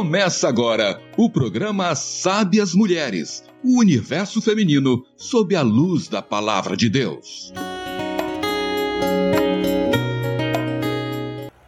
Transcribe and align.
Começa 0.00 0.48
agora 0.48 0.98
o 1.14 1.28
programa 1.28 1.94
Sábias 1.94 2.74
Mulheres, 2.74 3.44
o 3.62 3.78
universo 3.78 4.40
feminino 4.40 5.04
sob 5.14 5.54
a 5.54 5.60
luz 5.60 6.08
da 6.08 6.22
palavra 6.22 6.74
de 6.74 6.88
Deus. 6.88 7.52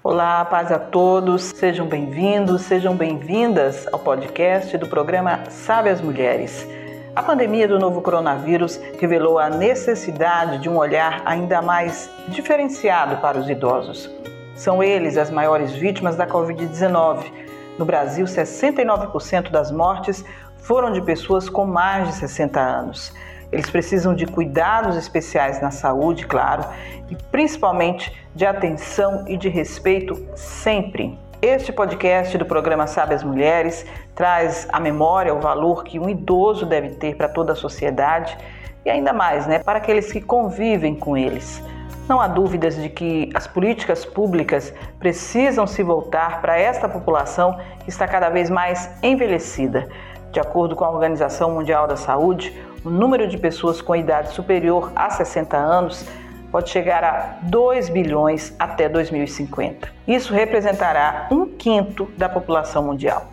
Olá, 0.02 0.42
paz 0.46 0.72
a 0.72 0.78
todos, 0.78 1.42
sejam 1.42 1.86
bem-vindos, 1.86 2.62
sejam 2.62 2.96
bem-vindas 2.96 3.86
ao 3.92 3.98
podcast 3.98 4.78
do 4.78 4.86
programa 4.86 5.44
Sábias 5.50 6.00
Mulheres. 6.00 6.66
A 7.14 7.22
pandemia 7.22 7.68
do 7.68 7.78
novo 7.78 8.00
coronavírus 8.00 8.80
revelou 8.98 9.38
a 9.38 9.50
necessidade 9.50 10.56
de 10.62 10.70
um 10.70 10.78
olhar 10.78 11.20
ainda 11.26 11.60
mais 11.60 12.08
diferenciado 12.28 13.18
para 13.18 13.38
os 13.38 13.46
idosos. 13.50 14.08
São 14.56 14.82
eles 14.82 15.18
as 15.18 15.30
maiores 15.30 15.72
vítimas 15.72 16.16
da 16.16 16.26
Covid-19 16.26 17.51
no 17.78 17.84
Brasil, 17.84 18.24
69% 18.24 19.50
das 19.50 19.70
mortes 19.70 20.24
foram 20.58 20.92
de 20.92 21.00
pessoas 21.00 21.48
com 21.48 21.66
mais 21.66 22.08
de 22.08 22.14
60 22.14 22.60
anos. 22.60 23.12
Eles 23.50 23.68
precisam 23.68 24.14
de 24.14 24.26
cuidados 24.26 24.96
especiais 24.96 25.60
na 25.60 25.70
saúde, 25.70 26.26
claro, 26.26 26.64
e 27.10 27.16
principalmente 27.30 28.12
de 28.34 28.46
atenção 28.46 29.24
e 29.28 29.36
de 29.36 29.48
respeito 29.48 30.26
sempre. 30.34 31.18
Este 31.42 31.72
podcast 31.72 32.38
do 32.38 32.46
programa 32.46 32.86
Sabe 32.86 33.14
as 33.14 33.22
Mulheres 33.22 33.84
traz 34.14 34.66
à 34.72 34.78
memória 34.78 35.34
o 35.34 35.40
valor 35.40 35.84
que 35.84 35.98
um 35.98 36.08
idoso 36.08 36.64
deve 36.64 36.90
ter 36.90 37.16
para 37.16 37.28
toda 37.28 37.52
a 37.52 37.56
sociedade 37.56 38.38
e 38.84 38.90
ainda 38.90 39.12
mais, 39.12 39.46
né, 39.46 39.58
para 39.58 39.78
aqueles 39.78 40.10
que 40.12 40.20
convivem 40.20 40.94
com 40.94 41.16
eles. 41.16 41.62
Não 42.08 42.20
há 42.20 42.26
dúvidas 42.26 42.74
de 42.74 42.88
que 42.88 43.30
as 43.32 43.46
políticas 43.46 44.04
públicas 44.04 44.74
precisam 44.98 45.66
se 45.66 45.82
voltar 45.82 46.40
para 46.40 46.58
esta 46.58 46.88
população 46.88 47.58
que 47.84 47.90
está 47.90 48.08
cada 48.08 48.28
vez 48.28 48.50
mais 48.50 48.90
envelhecida. 49.02 49.88
De 50.32 50.40
acordo 50.40 50.74
com 50.74 50.84
a 50.84 50.90
Organização 50.90 51.52
Mundial 51.52 51.86
da 51.86 51.96
Saúde, 51.96 52.52
o 52.84 52.90
número 52.90 53.28
de 53.28 53.38
pessoas 53.38 53.80
com 53.80 53.94
idade 53.94 54.30
superior 54.30 54.90
a 54.96 55.10
60 55.10 55.56
anos 55.56 56.04
pode 56.50 56.70
chegar 56.70 57.04
a 57.04 57.38
2 57.42 57.88
bilhões 57.88 58.54
até 58.58 58.88
2050. 58.88 59.88
Isso 60.06 60.34
representará 60.34 61.28
um 61.30 61.46
quinto 61.46 62.06
da 62.18 62.28
população 62.28 62.82
mundial. 62.82 63.28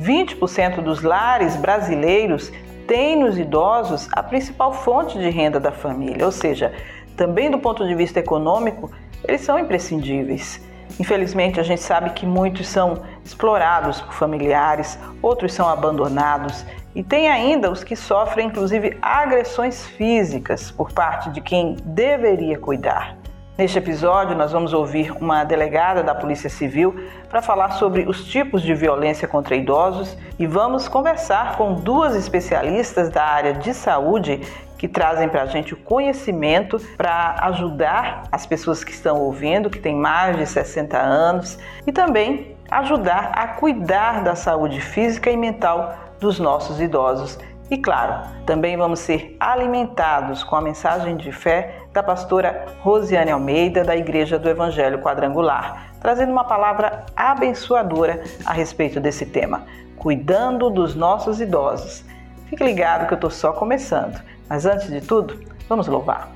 20% 0.00 0.80
dos 0.80 1.02
lares 1.02 1.56
brasileiros 1.56 2.50
têm 2.86 3.16
nos 3.16 3.38
idosos 3.38 4.08
a 4.12 4.22
principal 4.22 4.72
fonte 4.72 5.18
de 5.18 5.28
renda 5.28 5.60
da 5.60 5.70
família, 5.70 6.24
ou 6.24 6.32
seja, 6.32 6.72
também 7.18 7.50
do 7.50 7.58
ponto 7.58 7.84
de 7.84 7.94
vista 7.96 8.20
econômico, 8.20 8.90
eles 9.24 9.40
são 9.40 9.58
imprescindíveis. 9.58 10.64
Infelizmente, 10.98 11.58
a 11.58 11.64
gente 11.64 11.82
sabe 11.82 12.10
que 12.10 12.24
muitos 12.24 12.68
são 12.68 13.02
explorados 13.24 14.00
por 14.00 14.14
familiares, 14.14 14.98
outros 15.20 15.52
são 15.52 15.68
abandonados 15.68 16.64
e 16.94 17.02
tem 17.02 17.28
ainda 17.28 17.70
os 17.70 17.84
que 17.84 17.96
sofrem, 17.96 18.46
inclusive, 18.46 18.96
agressões 19.02 19.84
físicas 19.84 20.70
por 20.70 20.92
parte 20.92 21.30
de 21.30 21.40
quem 21.40 21.76
deveria 21.84 22.56
cuidar. 22.56 23.16
Neste 23.58 23.78
episódio, 23.78 24.36
nós 24.36 24.52
vamos 24.52 24.72
ouvir 24.72 25.10
uma 25.20 25.42
delegada 25.42 26.00
da 26.04 26.14
Polícia 26.14 26.48
Civil 26.48 26.94
para 27.28 27.42
falar 27.42 27.70
sobre 27.70 28.08
os 28.08 28.24
tipos 28.24 28.62
de 28.62 28.72
violência 28.72 29.26
contra 29.26 29.56
idosos 29.56 30.16
e 30.38 30.46
vamos 30.46 30.86
conversar 30.86 31.56
com 31.56 31.74
duas 31.74 32.14
especialistas 32.14 33.10
da 33.10 33.24
área 33.24 33.54
de 33.54 33.74
saúde 33.74 34.40
que 34.78 34.86
trazem 34.86 35.28
para 35.28 35.42
a 35.42 35.46
gente 35.46 35.74
o 35.74 35.76
conhecimento 35.76 36.78
para 36.96 37.34
ajudar 37.42 38.22
as 38.30 38.46
pessoas 38.46 38.84
que 38.84 38.92
estão 38.92 39.20
ouvindo, 39.20 39.68
que 39.68 39.80
têm 39.80 39.96
mais 39.96 40.36
de 40.36 40.46
60 40.46 40.96
anos, 40.96 41.58
e 41.84 41.92
também 41.92 42.56
ajudar 42.70 43.32
a 43.34 43.48
cuidar 43.48 44.22
da 44.22 44.36
saúde 44.36 44.80
física 44.80 45.30
e 45.30 45.36
mental 45.36 45.94
dos 46.20 46.38
nossos 46.38 46.80
idosos. 46.80 47.38
E 47.70 47.76
claro, 47.76 48.26
também 48.46 48.76
vamos 48.76 49.00
ser 49.00 49.36
alimentados 49.38 50.42
com 50.42 50.56
a 50.56 50.60
mensagem 50.60 51.16
de 51.16 51.32
fé 51.32 51.82
da 51.92 52.02
pastora 52.02 52.64
Rosiane 52.80 53.30
Almeida, 53.30 53.84
da 53.84 53.96
Igreja 53.96 54.38
do 54.38 54.48
Evangelho 54.48 55.00
Quadrangular, 55.00 55.92
trazendo 56.00 56.32
uma 56.32 56.44
palavra 56.44 57.04
abençoadora 57.14 58.22
a 58.46 58.52
respeito 58.52 59.00
desse 59.00 59.26
tema, 59.26 59.64
cuidando 59.96 60.70
dos 60.70 60.94
nossos 60.94 61.40
idosos. 61.40 62.04
Fique 62.46 62.64
ligado 62.64 63.06
que 63.06 63.12
eu 63.12 63.16
estou 63.16 63.30
só 63.30 63.52
começando. 63.52 64.18
Mas 64.48 64.64
antes 64.64 64.88
de 64.88 65.00
tudo, 65.00 65.38
vamos 65.68 65.86
louvar. 65.86 66.32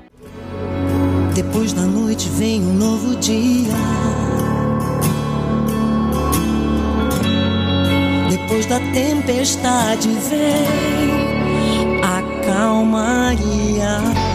Depois 1.33 1.73
da 1.73 1.81
noite 1.81 2.29
vem 2.29 2.61
um 2.61 2.73
novo 2.73 3.15
dia. 3.15 3.73
Depois 8.29 8.65
da 8.67 8.79
tempestade 8.79 10.09
vem 10.09 11.99
a 12.03 12.45
calmaria. 12.45 14.32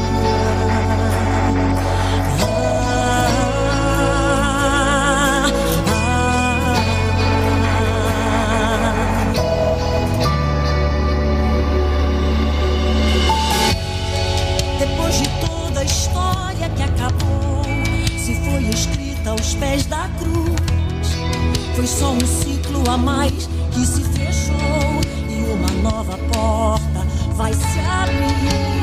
Aos 19.28 19.54
pés 19.54 19.86
da 19.86 20.08
cruz. 20.18 21.08
Foi 21.76 21.86
só 21.86 22.12
um 22.12 22.20
ciclo 22.20 22.82
a 22.90 22.96
mais 22.96 23.48
que 23.72 23.86
se 23.86 24.02
fechou 24.02 25.00
e 25.28 25.44
uma 25.52 25.90
nova 25.90 26.18
porta 26.32 27.06
vai 27.36 27.52
se 27.52 27.78
abrir. 27.80 28.77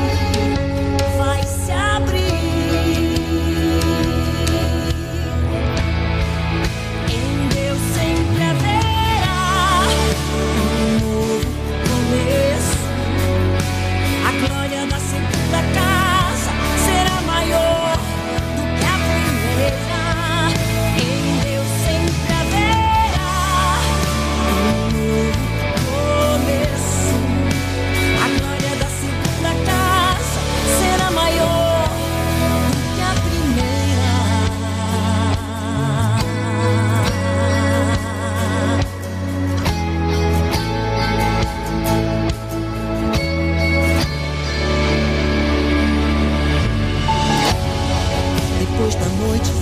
noite. 49.26 49.55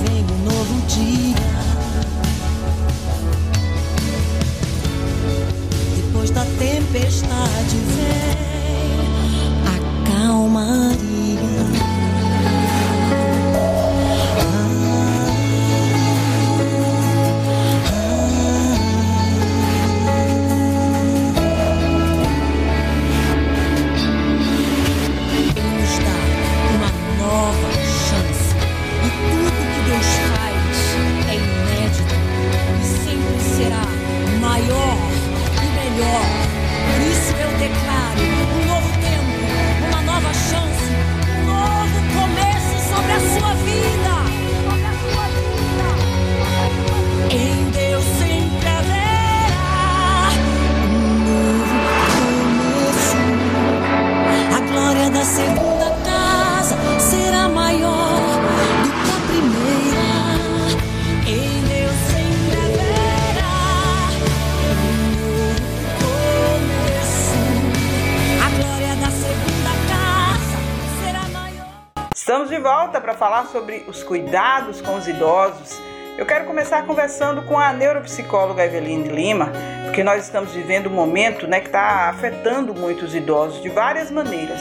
Falar 73.34 73.46
sobre 73.46 73.84
os 73.88 74.04
cuidados 74.04 74.80
com 74.80 74.94
os 74.94 75.08
idosos. 75.08 75.80
Eu 76.16 76.24
quero 76.24 76.44
começar 76.44 76.86
conversando 76.86 77.42
com 77.42 77.58
a 77.58 77.72
neuropsicóloga 77.72 78.64
Eveline 78.64 79.08
Lima, 79.08 79.50
porque 79.84 80.04
nós 80.04 80.24
estamos 80.24 80.52
vivendo 80.52 80.86
um 80.86 80.92
momento 80.92 81.44
né, 81.48 81.58
que 81.58 81.66
está 81.66 82.08
afetando 82.08 82.72
muito 82.72 83.04
os 83.04 83.12
idosos 83.12 83.60
de 83.60 83.68
várias 83.68 84.08
maneiras. 84.08 84.60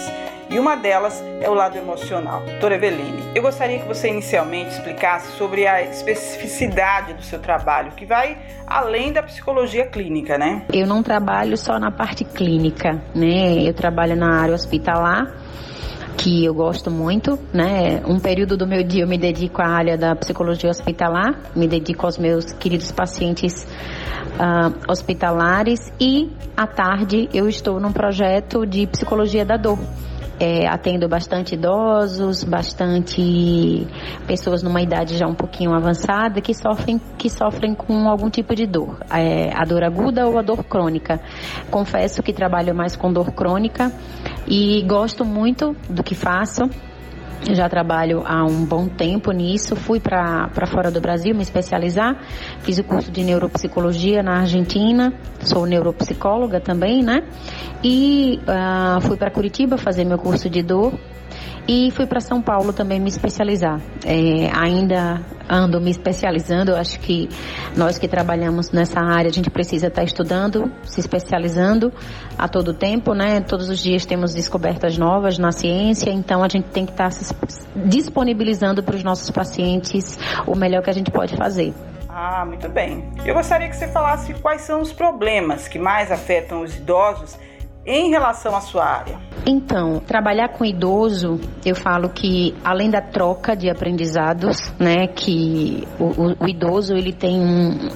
E 0.49 0.57
uma 0.57 0.75
delas 0.75 1.23
é 1.39 1.47
o 1.47 1.53
lado 1.53 1.77
emocional. 1.77 2.41
Doutora 2.41 2.73
Eveline, 2.73 3.23
eu 3.35 3.43
gostaria 3.43 3.77
que 3.77 3.87
você 3.87 4.09
inicialmente 4.09 4.71
explicasse 4.71 5.31
sobre 5.37 5.67
a 5.67 5.83
especificidade 5.83 7.13
do 7.13 7.21
seu 7.21 7.37
trabalho, 7.37 7.91
que 7.91 8.07
vai 8.07 8.39
além 8.65 9.13
da 9.13 9.21
psicologia 9.21 9.85
clínica, 9.85 10.35
né? 10.35 10.65
Eu 10.73 10.87
não 10.87 11.03
trabalho 11.03 11.55
só 11.57 11.77
na 11.77 11.91
parte 11.91 12.25
clínica, 12.25 12.99
né? 13.13 13.61
Eu 13.61 13.73
trabalho 13.75 14.15
na 14.15 14.41
área 14.41 14.55
hospitalar 14.55 15.31
que 16.17 16.45
eu 16.45 16.53
gosto 16.53 16.89
muito, 16.89 17.37
né? 17.53 18.01
Um 18.07 18.19
período 18.19 18.55
do 18.55 18.65
meu 18.67 18.83
dia 18.83 19.03
eu 19.03 19.07
me 19.07 19.17
dedico 19.17 19.61
à 19.61 19.67
área 19.67 19.97
da 19.97 20.15
psicologia 20.15 20.69
hospitalar, 20.69 21.51
me 21.55 21.67
dedico 21.67 22.05
aos 22.05 22.17
meus 22.17 22.51
queridos 22.53 22.91
pacientes 22.91 23.65
uh, 24.33 24.91
hospitalares 24.91 25.91
e 25.99 26.31
à 26.55 26.67
tarde 26.67 27.29
eu 27.33 27.47
estou 27.47 27.79
num 27.79 27.91
projeto 27.91 28.65
de 28.65 28.87
psicologia 28.87 29.45
da 29.45 29.57
dor. 29.57 29.79
É, 30.45 30.67
atendo 30.67 31.07
bastante 31.07 31.55
idosos, 31.55 32.43
bastante 32.43 33.87
pessoas 34.27 34.61
numa 34.61 34.81
idade 34.81 35.17
já 35.17 35.25
um 35.25 35.33
pouquinho 35.33 35.73
avançada 35.73 36.41
que 36.41 36.53
sofrem, 36.53 36.99
que 37.17 37.29
sofrem 37.29 37.73
com 37.73 38.09
algum 38.09 38.29
tipo 38.29 38.53
de 38.53 38.67
dor, 38.67 38.97
é, 39.09 39.53
a 39.55 39.63
dor 39.63 39.85
aguda 39.85 40.27
ou 40.27 40.37
a 40.37 40.41
dor 40.41 40.61
crônica. 40.65 41.21
Confesso 41.71 42.21
que 42.21 42.33
trabalho 42.33 42.75
mais 42.75 42.93
com 42.93 43.13
dor 43.13 43.31
crônica 43.31 43.89
e 44.45 44.81
gosto 44.81 45.23
muito 45.23 45.73
do 45.89 46.03
que 46.03 46.13
faço. 46.13 46.63
Já 47.51 47.67
trabalho 47.67 48.23
há 48.25 48.45
um 48.45 48.63
bom 48.63 48.87
tempo 48.87 49.31
nisso. 49.31 49.75
Fui 49.75 49.99
para 49.99 50.49
fora 50.65 50.89
do 50.89 51.01
Brasil 51.01 51.35
me 51.35 51.41
especializar. 51.41 52.15
Fiz 52.61 52.77
o 52.77 52.83
curso 52.83 53.11
de 53.11 53.23
neuropsicologia 53.23 54.23
na 54.23 54.39
Argentina. 54.39 55.13
Sou 55.41 55.65
neuropsicóloga 55.65 56.61
também, 56.61 57.03
né? 57.03 57.23
E 57.83 58.39
uh, 58.43 59.01
fui 59.01 59.17
para 59.17 59.29
Curitiba 59.29 59.77
fazer 59.77 60.05
meu 60.05 60.17
curso 60.17 60.49
de 60.49 60.63
dor 60.63 60.93
e 61.67 61.91
fui 61.91 62.05
para 62.05 62.19
São 62.19 62.41
Paulo 62.41 62.73
também 62.73 62.99
me 62.99 63.09
especializar. 63.09 63.79
É, 64.05 64.49
ainda 64.53 65.21
ando 65.49 65.79
me 65.79 65.91
especializando, 65.91 66.71
eu 66.71 66.77
acho 66.77 66.99
que 66.99 67.29
nós 67.75 67.97
que 67.97 68.07
trabalhamos 68.07 68.71
nessa 68.71 68.99
área, 68.99 69.29
a 69.29 69.33
gente 69.33 69.49
precisa 69.49 69.87
estar 69.87 70.03
estudando, 70.03 70.71
se 70.83 70.99
especializando 70.99 71.91
a 72.37 72.47
todo 72.47 72.73
tempo, 72.73 73.13
né? 73.13 73.41
Todos 73.41 73.69
os 73.69 73.79
dias 73.79 74.05
temos 74.05 74.33
descobertas 74.33 74.97
novas 74.97 75.37
na 75.37 75.51
ciência, 75.51 76.09
então 76.11 76.43
a 76.43 76.47
gente 76.47 76.65
tem 76.69 76.85
que 76.85 76.91
estar 76.91 77.11
se 77.11 77.33
disponibilizando 77.75 78.83
para 78.83 78.95
os 78.95 79.03
nossos 79.03 79.29
pacientes 79.29 80.17
o 80.47 80.55
melhor 80.55 80.81
que 80.81 80.89
a 80.89 80.93
gente 80.93 81.11
pode 81.11 81.35
fazer. 81.35 81.73
Ah, 82.09 82.45
muito 82.45 82.69
bem. 82.69 83.11
Eu 83.25 83.33
gostaria 83.33 83.67
que 83.67 83.75
você 83.75 83.87
falasse 83.87 84.35
quais 84.35 84.61
são 84.61 84.81
os 84.81 84.93
problemas 84.93 85.67
que 85.67 85.79
mais 85.79 86.11
afetam 86.11 86.61
os 86.61 86.75
idosos 86.75 87.37
em 87.85 88.09
relação 88.09 88.55
à 88.55 88.61
sua 88.61 88.85
área? 88.85 89.19
Então, 89.45 89.99
trabalhar 89.99 90.49
com 90.49 90.63
idoso, 90.63 91.37
eu 91.65 91.75
falo 91.75 92.09
que 92.09 92.55
além 92.63 92.89
da 92.89 93.01
troca 93.01 93.55
de 93.55 93.69
aprendizados, 93.69 94.57
né, 94.79 95.07
que 95.07 95.85
o, 95.99 96.05
o, 96.05 96.45
o 96.45 96.47
idoso 96.47 96.93
ele 96.95 97.11
tem 97.11 97.41
um, 97.41 97.89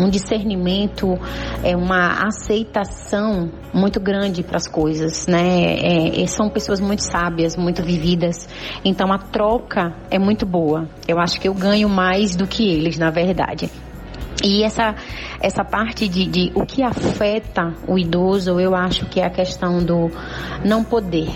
um, 0.00 0.08
discernimento, 0.08 1.18
é 1.62 1.76
uma 1.76 2.26
aceitação 2.26 3.50
muito 3.72 4.00
grande 4.00 4.42
para 4.42 4.56
as 4.56 4.66
coisas, 4.66 5.26
né? 5.26 6.22
É, 6.22 6.26
são 6.26 6.48
pessoas 6.48 6.80
muito 6.80 7.02
sábias, 7.02 7.54
muito 7.54 7.82
vividas. 7.82 8.48
Então 8.82 9.12
a 9.12 9.18
troca 9.18 9.94
é 10.10 10.18
muito 10.18 10.46
boa. 10.46 10.88
Eu 11.06 11.18
acho 11.18 11.38
que 11.38 11.48
eu 11.48 11.54
ganho 11.54 11.88
mais 11.88 12.34
do 12.34 12.46
que 12.46 12.66
eles, 12.66 12.96
na 12.96 13.10
verdade. 13.10 13.70
E 14.42 14.62
essa, 14.62 14.94
essa 15.40 15.64
parte 15.64 16.08
de, 16.08 16.26
de 16.26 16.52
o 16.54 16.66
que 16.66 16.82
afeta 16.82 17.74
o 17.86 17.98
idoso, 17.98 18.58
eu 18.58 18.74
acho 18.74 19.06
que 19.06 19.20
é 19.20 19.26
a 19.26 19.30
questão 19.30 19.84
do 19.84 20.10
não 20.64 20.82
poder. 20.82 21.30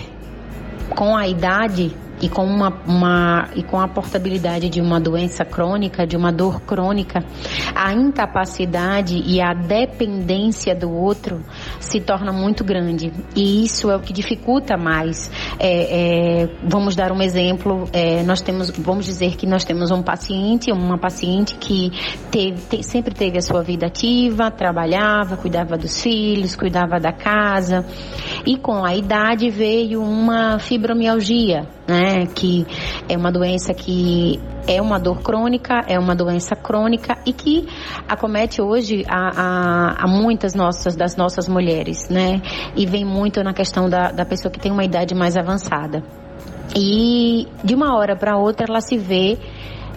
Com 0.95 1.15
a 1.15 1.27
idade, 1.27 1.95
e 2.21 2.29
com 2.29 2.43
uma, 2.43 2.69
uma, 2.85 3.49
e 3.55 3.63
com 3.63 3.79
a 3.79 3.87
portabilidade 3.87 4.69
de 4.69 4.81
uma 4.81 4.99
doença 4.99 5.45
crônica, 5.45 6.05
de 6.05 6.15
uma 6.15 6.31
dor 6.31 6.61
crônica, 6.61 7.23
a 7.75 7.93
incapacidade 7.93 9.21
e 9.25 9.41
a 9.41 9.53
dependência 9.53 10.75
do 10.75 10.91
outro 10.91 11.43
se 11.79 11.99
torna 11.99 12.31
muito 12.31 12.63
grande 12.63 13.11
e 13.35 13.63
isso 13.63 13.89
é 13.89 13.95
o 13.95 13.99
que 13.99 14.13
dificulta 14.13 14.77
mais. 14.77 15.31
É, 15.59 16.43
é, 16.43 16.49
vamos 16.63 16.95
dar 16.95 17.11
um 17.11 17.21
exemplo. 17.21 17.87
É, 17.93 18.23
nós 18.23 18.41
temos, 18.41 18.69
vamos 18.69 19.05
dizer 19.05 19.35
que 19.35 19.45
nós 19.45 19.63
temos 19.63 19.91
um 19.91 20.01
paciente, 20.01 20.71
uma 20.71 20.97
paciente 20.97 21.55
que 21.55 21.91
teve, 22.31 22.57
te, 22.69 22.83
sempre 22.83 23.13
teve 23.13 23.37
a 23.37 23.41
sua 23.41 23.61
vida 23.61 23.87
ativa, 23.87 24.51
trabalhava, 24.51 25.37
cuidava 25.37 25.77
dos 25.77 26.01
filhos, 26.01 26.55
cuidava 26.55 26.99
da 26.99 27.11
casa 27.11 27.85
e 28.45 28.57
com 28.57 28.83
a 28.83 28.95
idade 28.95 29.49
veio 29.49 30.01
uma 30.01 30.59
fibromialgia 30.59 31.67
né? 31.89 32.27
Que 32.27 32.65
é 33.09 33.17
uma 33.17 33.31
doença 33.31 33.73
que 33.73 34.39
é 34.67 34.79
uma 34.79 34.99
dor 34.99 35.21
crônica, 35.21 35.81
é 35.87 35.97
uma 35.97 36.15
doença 36.15 36.55
crônica 36.55 37.17
e 37.25 37.33
que 37.33 37.67
acomete 38.07 38.61
hoje 38.61 39.03
a, 39.07 39.31
a, 39.35 40.03
a 40.03 40.07
muitas 40.07 40.53
nossas, 40.53 40.95
das 40.95 41.15
nossas 41.17 41.47
mulheres, 41.49 42.07
né? 42.09 42.39
E 42.75 42.85
vem 42.85 43.03
muito 43.03 43.43
na 43.43 43.53
questão 43.53 43.89
da, 43.89 44.11
da 44.11 44.23
pessoa 44.23 44.51
que 44.51 44.59
tem 44.59 44.71
uma 44.71 44.83
idade 44.83 45.15
mais 45.15 45.35
avançada. 45.35 46.03
E 46.75 47.47
de 47.63 47.73
uma 47.73 47.97
hora 47.97 48.15
para 48.15 48.37
outra 48.37 48.67
ela 48.69 48.81
se 48.81 48.95
vê 48.95 49.39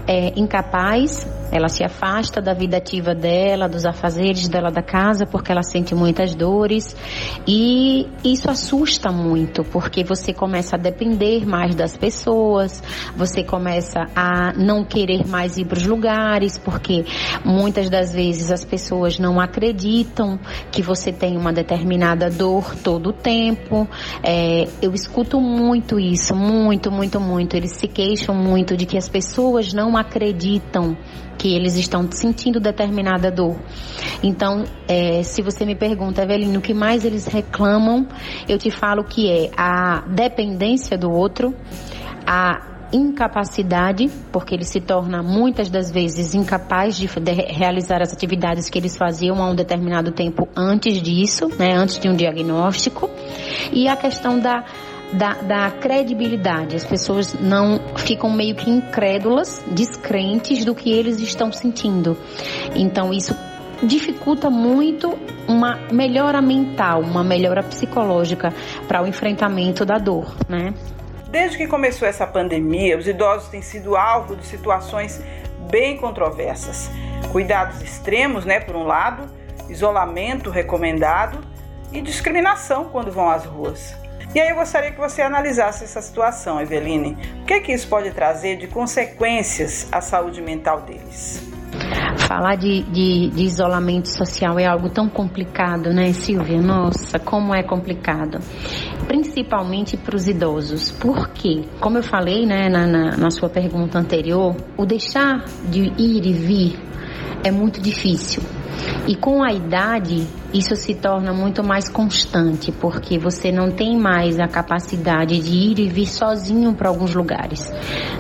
é, 0.07 0.33
incapaz, 0.35 1.29
ela 1.53 1.69
se 1.69 1.85
afasta 1.85 2.41
da 2.41 2.55
vida 2.55 2.79
ativa 2.79 3.15
dela, 3.15 3.69
dos 3.69 3.85
afazeres 3.85 4.49
dela 4.49 4.71
da 4.71 4.83
casa, 4.83 5.27
porque 5.27 5.53
ela 5.53 5.63
sente 5.63 5.95
muitas 5.95 6.35
dores. 6.35 6.97
E 7.47 8.09
isso 8.25 8.51
assusta 8.51 9.13
muito, 9.13 9.63
porque 9.63 10.03
você 10.03 10.33
começa 10.33 10.77
a 10.77 10.79
depender 10.79 11.47
mais 11.47 11.75
das 11.75 11.95
pessoas, 11.95 12.83
você 13.15 13.45
começa 13.45 14.07
a 14.17 14.55
não 14.55 14.83
querer 14.83 15.27
mais 15.27 15.59
ir 15.59 15.67
para 15.67 15.77
os 15.77 15.87
lugares, 15.87 16.57
porque 16.57 17.05
muitas 17.45 17.91
das 17.91 18.15
vezes 18.15 18.51
as 18.51 18.65
pessoas 18.65 19.19
não 19.19 19.39
acreditam 19.39 20.41
que 20.71 20.81
você 20.81 21.13
tem 21.13 21.37
uma 21.37 21.53
determinada 21.53 22.31
dor 22.31 22.75
todo 22.77 23.11
o 23.11 23.13
tempo. 23.13 23.87
É, 24.23 24.67
eu 24.81 24.95
escuto 24.95 25.39
muito 25.39 26.01
isso, 26.01 26.35
muito, 26.35 26.91
muito, 26.91 27.21
muito. 27.21 27.55
Eles 27.55 27.73
se 27.73 27.87
queixam 27.87 28.35
muito 28.35 28.75
de 28.75 28.87
que 28.87 28.97
as 28.97 29.09
pessoas 29.09 29.75
não 29.75 29.99
acreditam 29.99 30.97
que 31.43 31.57
eles 31.57 31.77
estão 31.77 32.09
sentindo 32.13 32.61
determinada 32.61 33.29
dor. 33.29 33.57
Então, 34.23 34.63
é, 34.87 35.25
se 35.25 35.43
você 35.43 35.67
me 35.67 35.75
pergunta, 35.75 36.23
Evelino, 36.23 36.61
o 36.61 36.63
que 36.63 36.73
mais 36.73 37.05
eles 37.05 37.27
reclamam, 37.27 38.07
eu 38.49 38.57
te 38.57 38.71
falo 38.71 39.03
que 39.03 39.29
é 39.29 39.51
a 39.57 40.05
dependência 40.07 40.97
do 40.97 41.11
outro, 41.11 41.53
a 42.25 42.87
incapacidade, 42.93 44.09
porque 44.31 44.55
ele 44.55 44.65
se 44.65 44.81
torna 44.81 45.21
muitas 45.21 45.69
das 45.69 45.91
vezes 45.91 46.33
incapaz 46.33 46.97
de, 46.97 47.09
de, 47.09 47.33
realizar 47.33 48.01
as 48.01 48.13
atividades 48.13 48.71
que 48.71 48.79
eles 48.79 48.97
faziam 48.97 49.43
há 49.43 49.51
um 49.51 49.55
determinado 49.55 50.13
tempo 50.13 50.49
antes 50.55 51.03
disso, 51.03 51.49
né, 51.59 51.75
antes 51.75 51.99
de 51.99 52.09
um 52.09 52.15
diagnóstico, 52.15 53.11
e 53.73 53.89
a 53.89 53.97
questão 53.97 54.39
da 54.39 54.65
da, 55.13 55.35
da 55.35 55.71
credibilidade. 55.71 56.77
As 56.77 56.85
pessoas 56.85 57.35
não 57.35 57.81
ficam 57.97 58.31
meio 58.31 58.55
que 58.55 58.71
incrédulas, 58.71 59.63
descrentes 59.69 60.65
do 60.65 60.75
que 60.75 60.91
eles 60.91 61.21
estão 61.21 61.53
sentindo. 61.53 62.17
Então 62.75 63.13
isso 63.13 63.37
dificulta 63.83 64.49
muito 64.49 65.19
uma 65.49 65.77
melhora 65.91 66.41
mental, 66.41 67.01
uma 67.01 67.25
melhora 67.25 67.63
psicológica 67.63 68.53
para 68.87 69.03
o 69.03 69.07
enfrentamento 69.07 69.85
da 69.85 69.99
dor, 69.99 70.35
né? 70.49 70.73
Desde 71.29 71.57
que 71.57 71.67
começou 71.67 72.07
essa 72.07 72.27
pandemia, 72.27 72.97
os 72.97 73.09
idosos 73.09 73.49
têm 73.49 73.63
sido 73.63 73.97
alvo 73.97 74.37
de 74.37 74.47
situações 74.47 75.21
bem 75.71 75.97
controversas. 75.97 76.91
Cuidados 77.33 77.81
extremos, 77.81 78.45
né, 78.45 78.61
por 78.61 78.77
um 78.77 78.85
lado, 78.85 79.31
isolamento 79.69 80.51
recomendado 80.51 81.39
e 81.91 82.03
discriminação 82.03 82.85
quando 82.91 83.11
vão 83.11 83.31
às 83.31 83.47
ruas. 83.47 84.02
E 84.35 84.41
aí 84.41 84.49
eu 84.49 84.57
gostaria 84.57 84.91
que 84.91 84.99
você 84.99 85.21
analisasse 85.21 85.85
essa 85.85 86.01
situação, 86.01 86.59
Eveline. 86.59 87.19
O 87.43 87.45
que, 87.45 87.53
é 87.53 87.61
que 87.61 87.71
isso 87.71 87.87
pode 87.87 88.11
trazer 88.13 88.57
de 88.57 88.67
consequências 88.67 89.87
à 89.93 90.01
saúde 90.01 90.41
mental 90.41 90.81
deles? 90.81 91.53
Falar 92.17 92.57
de, 92.57 92.83
de, 92.85 93.29
de, 93.29 93.45
isolamento 93.45 94.09
social 94.09 94.59
é 94.59 94.65
algo 94.65 94.89
tão 94.89 95.07
complicado, 95.07 95.93
né, 95.93 96.13
Silvia? 96.15 96.61
Nossa, 96.63 97.19
como 97.19 97.55
é 97.55 97.63
complicado. 97.63 98.39
Principalmente 99.07 99.99
para 99.99 100.17
os 100.17 100.27
idosos. 100.27 100.91
Por 100.93 101.29
quê? 101.31 101.65
Como 101.79 101.99
eu 101.99 102.03
falei 102.03 102.47
né, 102.47 102.71
na, 102.71 102.87
na, 102.87 103.17
na 103.17 103.31
sua 103.31 103.51
pergunta 103.51 103.99
anterior, 103.99 104.57
o 104.79 104.87
deixar 104.87 105.45
de 105.65 105.93
ir 105.99 106.27
e 106.27 106.33
vir 106.33 106.81
é 107.45 107.51
muito 107.51 107.81
difícil. 107.83 108.43
E 109.07 109.17
com 109.17 109.43
a 109.43 109.53
idade, 109.53 110.27
isso 110.55 110.77
se 110.77 110.95
torna 110.95 111.33
muito 111.33 111.63
mais 111.63 111.89
constante, 111.89 112.71
porque 112.71 113.19
você 113.19 113.51
não 113.51 113.71
tem 113.71 113.97
mais 113.99 114.39
a 114.39 114.47
capacidade 114.47 115.41
de 115.41 115.53
ir 115.53 115.79
e 115.81 115.89
vir 115.89 116.07
sozinho 116.07 116.73
para 116.75 116.89
alguns 116.89 117.15
lugares, 117.15 117.73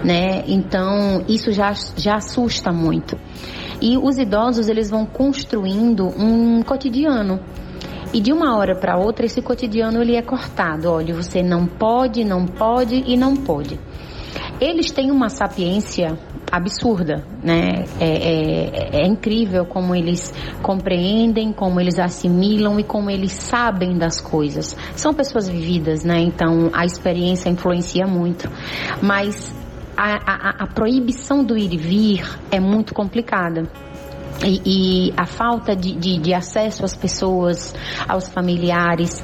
né? 0.04 0.42
Então, 0.47 1.25
isso 1.28 1.52
já, 1.52 1.73
já 1.97 2.16
assusta 2.16 2.73
muito. 2.73 3.16
E 3.80 3.97
os 3.97 4.18
idosos, 4.18 4.68
eles 4.68 4.90
vão 4.90 5.06
construindo 5.06 6.06
um 6.06 6.62
cotidiano. 6.62 7.40
E 8.12 8.21
de 8.21 8.32
uma 8.32 8.56
hora 8.56 8.76
para 8.76 8.97
outra, 8.97 9.25
esse 9.25 9.40
cotidiano 9.40 10.02
ele 10.02 10.16
é 10.16 10.23
cortado. 10.23 10.90
Olha, 10.90 11.14
você 11.14 11.42
não 11.42 11.66
pode, 11.66 12.25
não 12.25 12.47
pode 12.47 13.02
e 13.06 13.16
não 13.16 13.35
pode. 13.35 13.80
Eles 14.61 14.90
têm 14.90 15.11
uma 15.11 15.28
sapiência 15.28 16.18
absurda, 16.52 17.25
né? 17.42 17.87
É, 17.99 18.09
é, 18.09 19.00
é, 19.00 19.06
incrível 19.06 19.64
como 19.64 19.94
eles 19.94 20.35
compreendem, 20.61 21.50
como 21.50 21.80
eles 21.80 21.99
assimilam 21.99 22.78
e 22.78 22.85
como 22.85 23.09
eles 23.09 23.32
sabem 23.32 23.97
das 23.97 24.21
coisas. 24.21 24.76
São 24.94 25.14
pessoas 25.14 25.49
vividas, 25.49 26.04
né? 26.04 26.21
Então 26.21 26.71
a 26.75 26.85
experiência 26.85 27.49
influencia 27.49 28.06
muito. 28.06 28.50
Mas 29.00 29.54
a, 29.97 30.12
a, 30.14 30.64
a 30.64 30.66
proibição 30.66 31.42
do 31.42 31.56
ir 31.56 31.73
e 31.73 31.78
vir 31.78 32.38
é 32.50 32.61
muito 32.61 32.92
complicada. 32.92 33.66
E, 34.44 35.08
e, 35.08 35.14
a 35.16 35.25
falta 35.25 35.76
de, 35.76 35.94
de, 35.94 36.18
de, 36.18 36.34
acesso 36.34 36.84
às 36.84 36.96
pessoas, 36.96 37.75
aos 38.08 38.28
familiares, 38.28 39.22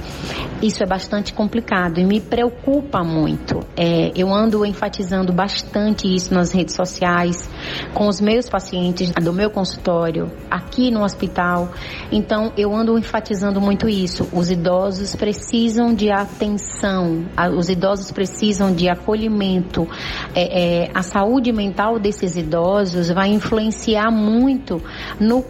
isso 0.62 0.82
é 0.82 0.86
bastante 0.86 1.32
complicado 1.32 1.98
e 1.98 2.04
me 2.04 2.20
preocupa 2.20 3.02
muito. 3.02 3.60
É, 3.76 4.12
eu 4.14 4.32
ando 4.32 4.64
enfatizando 4.64 5.32
bastante 5.32 6.12
isso 6.12 6.32
nas 6.32 6.52
redes 6.52 6.74
sociais, 6.74 7.50
com 7.92 8.06
os 8.06 8.20
meus 8.20 8.48
pacientes 8.48 9.10
do 9.10 9.32
meu 9.32 9.50
consultório, 9.50 10.30
aqui 10.50 10.90
no 10.90 11.02
hospital. 11.02 11.72
Então, 12.12 12.52
eu 12.56 12.74
ando 12.74 12.96
enfatizando 12.96 13.60
muito 13.60 13.88
isso. 13.88 14.28
Os 14.32 14.50
idosos 14.50 15.16
precisam 15.16 15.94
de 15.94 16.10
atenção, 16.10 17.26
os 17.56 17.68
idosos 17.68 18.12
precisam 18.12 18.72
de 18.72 18.88
acolhimento. 18.88 19.88
É, 20.34 20.84
é, 20.84 20.90
a 20.94 21.02
saúde 21.02 21.52
mental 21.52 21.98
desses 21.98 22.36
idosos 22.36 23.10
vai 23.10 23.28
influenciar 23.28 24.10
muito 24.10 24.80
no 25.18 25.44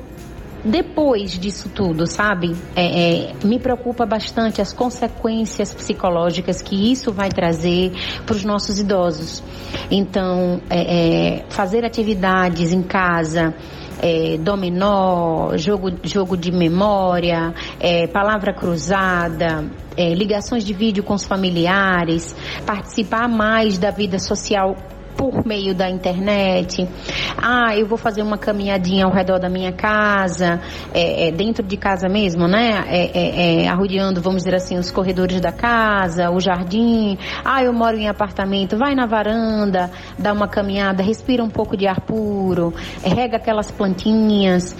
depois 0.64 1.38
disso 1.38 1.68
tudo, 1.68 2.06
sabe? 2.06 2.54
É, 2.74 3.30
é, 3.30 3.32
me 3.44 3.58
preocupa 3.58 4.04
bastante 4.04 4.60
as 4.60 4.72
consequências 4.72 5.72
psicológicas 5.72 6.60
que 6.60 6.90
isso 6.90 7.12
vai 7.12 7.28
trazer 7.28 7.92
para 8.26 8.34
os 8.34 8.44
nossos 8.44 8.78
idosos. 8.80 9.42
Então, 9.90 10.60
é, 10.68 11.36
é, 11.36 11.44
fazer 11.48 11.84
atividades 11.84 12.72
em 12.72 12.82
casa, 12.82 13.54
é, 14.00 14.36
dominó, 14.38 15.56
jogo, 15.56 15.90
jogo 16.02 16.36
de 16.36 16.50
memória, 16.50 17.54
é, 17.78 18.06
palavra 18.06 18.52
cruzada, 18.52 19.64
é, 19.96 20.12
ligações 20.14 20.64
de 20.64 20.72
vídeo 20.72 21.02
com 21.02 21.14
os 21.14 21.24
familiares, 21.24 22.34
participar 22.66 23.28
mais 23.28 23.78
da 23.78 23.90
vida 23.90 24.18
social 24.18 24.76
por 25.18 25.44
meio 25.44 25.74
da 25.74 25.90
internet. 25.90 26.88
Ah, 27.36 27.76
eu 27.76 27.84
vou 27.86 27.98
fazer 27.98 28.22
uma 28.22 28.38
caminhadinha 28.38 29.04
ao 29.04 29.10
redor 29.10 29.40
da 29.40 29.48
minha 29.48 29.72
casa, 29.72 30.60
é, 30.94 31.26
é, 31.26 31.32
dentro 31.32 31.66
de 31.66 31.76
casa 31.76 32.08
mesmo, 32.08 32.46
né? 32.46 32.84
É, 32.86 33.64
é, 33.64 33.66
é, 33.66 33.74
vamos 34.22 34.44
dizer 34.44 34.54
assim, 34.54 34.78
os 34.78 34.92
corredores 34.92 35.40
da 35.40 35.50
casa, 35.50 36.30
o 36.30 36.38
jardim. 36.38 37.18
Ah, 37.44 37.64
eu 37.64 37.72
moro 37.72 37.96
em 37.96 38.08
apartamento, 38.08 38.78
vai 38.78 38.94
na 38.94 39.06
varanda, 39.06 39.90
dá 40.16 40.32
uma 40.32 40.46
caminhada, 40.46 41.02
respira 41.02 41.42
um 41.42 41.50
pouco 41.50 41.76
de 41.76 41.88
ar 41.88 42.00
puro, 42.00 42.72
é, 43.02 43.08
rega 43.08 43.38
aquelas 43.38 43.72
plantinhas. 43.72 44.76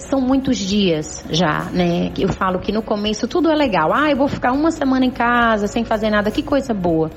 são 0.00 0.20
muitos 0.20 0.58
dias 0.58 1.24
já, 1.30 1.66
né? 1.72 2.10
Eu 2.18 2.28
falo 2.28 2.58
que 2.58 2.72
no 2.72 2.82
começo 2.82 3.28
tudo 3.28 3.48
é 3.48 3.54
legal. 3.54 3.92
Ah, 3.94 4.10
eu 4.10 4.16
vou 4.16 4.26
ficar 4.26 4.50
uma 4.50 4.72
semana 4.72 5.04
em 5.04 5.10
casa 5.12 5.68
sem 5.68 5.84
fazer 5.84 6.10
nada, 6.10 6.28
que 6.28 6.42
coisa 6.42 6.74
boa 6.74 7.10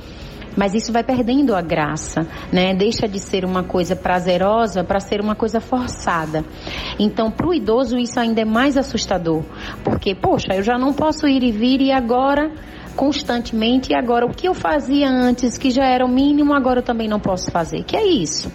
mas 0.58 0.74
isso 0.74 0.92
vai 0.92 1.04
perdendo 1.04 1.56
a 1.56 1.62
graça, 1.62 2.28
né? 2.52 2.74
Deixa 2.74 3.08
de 3.08 3.20
ser 3.20 3.46
uma 3.46 3.64
coisa 3.64 3.96
prazerosa 3.96 4.84
para 4.84 5.00
ser 5.00 5.22
uma 5.22 5.36
coisa 5.36 5.62
forçada. 5.62 6.44
Então, 7.00 7.30
para 7.30 7.48
o 7.48 7.54
idoso 7.54 7.98
isso 7.98 8.20
ainda 8.20 8.42
é 8.42 8.46
mais 8.46 8.76
assustador, 8.76 9.44
porque 9.84 10.16
poxa, 10.16 10.56
eu 10.56 10.64
já 10.64 10.78
não 10.78 10.92
posso 10.92 11.28
ir 11.28 11.44
e 11.44 11.52
vir 11.52 11.82
e 11.82 11.92
agora 11.92 12.52
constantemente 12.96 13.92
e 13.92 13.96
agora 13.96 14.26
o 14.26 14.34
que 14.34 14.48
eu 14.48 14.56
fazia 14.56 15.08
antes 15.08 15.56
que 15.56 15.70
já 15.70 15.86
era 15.86 16.04
o 16.04 16.10
mínimo 16.10 16.52
agora 16.52 16.80
eu 16.80 16.84
também 16.84 17.08
não 17.08 17.20
posso 17.20 17.52
fazer. 17.52 17.84
Que 17.84 17.96
é 17.96 18.08
isso? 18.08 18.52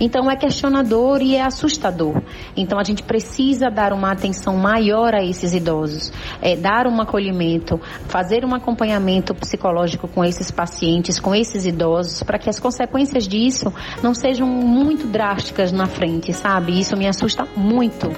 Então 0.00 0.30
é 0.30 0.34
questionador 0.34 1.20
e 1.20 1.36
é 1.36 1.42
assustador. 1.42 2.22
Então 2.56 2.78
a 2.78 2.84
gente 2.84 3.02
precisa 3.02 3.70
dar 3.70 3.92
uma 3.92 4.10
atenção 4.10 4.56
maior 4.56 5.14
a 5.14 5.22
esses 5.22 5.52
idosos, 5.52 6.10
é, 6.40 6.56
dar 6.56 6.86
um 6.86 7.00
acolhimento, 7.00 7.78
fazer 8.08 8.44
um 8.44 8.54
acompanhamento 8.54 9.34
psicológico 9.34 10.08
com 10.08 10.24
esses 10.24 10.50
pacientes, 10.50 11.20
com 11.20 11.34
esses 11.34 11.66
idosos, 11.66 12.22
para 12.22 12.38
que 12.38 12.48
as 12.48 12.58
consequências 12.58 13.28
disso 13.28 13.72
não 14.02 14.14
sejam 14.14 14.46
muito 14.46 15.06
drásticas 15.06 15.70
na 15.70 15.86
frente, 15.86 16.32
sabe? 16.32 16.80
Isso 16.80 16.96
me 16.96 17.06
assusta 17.06 17.46
muito. 17.54 18.10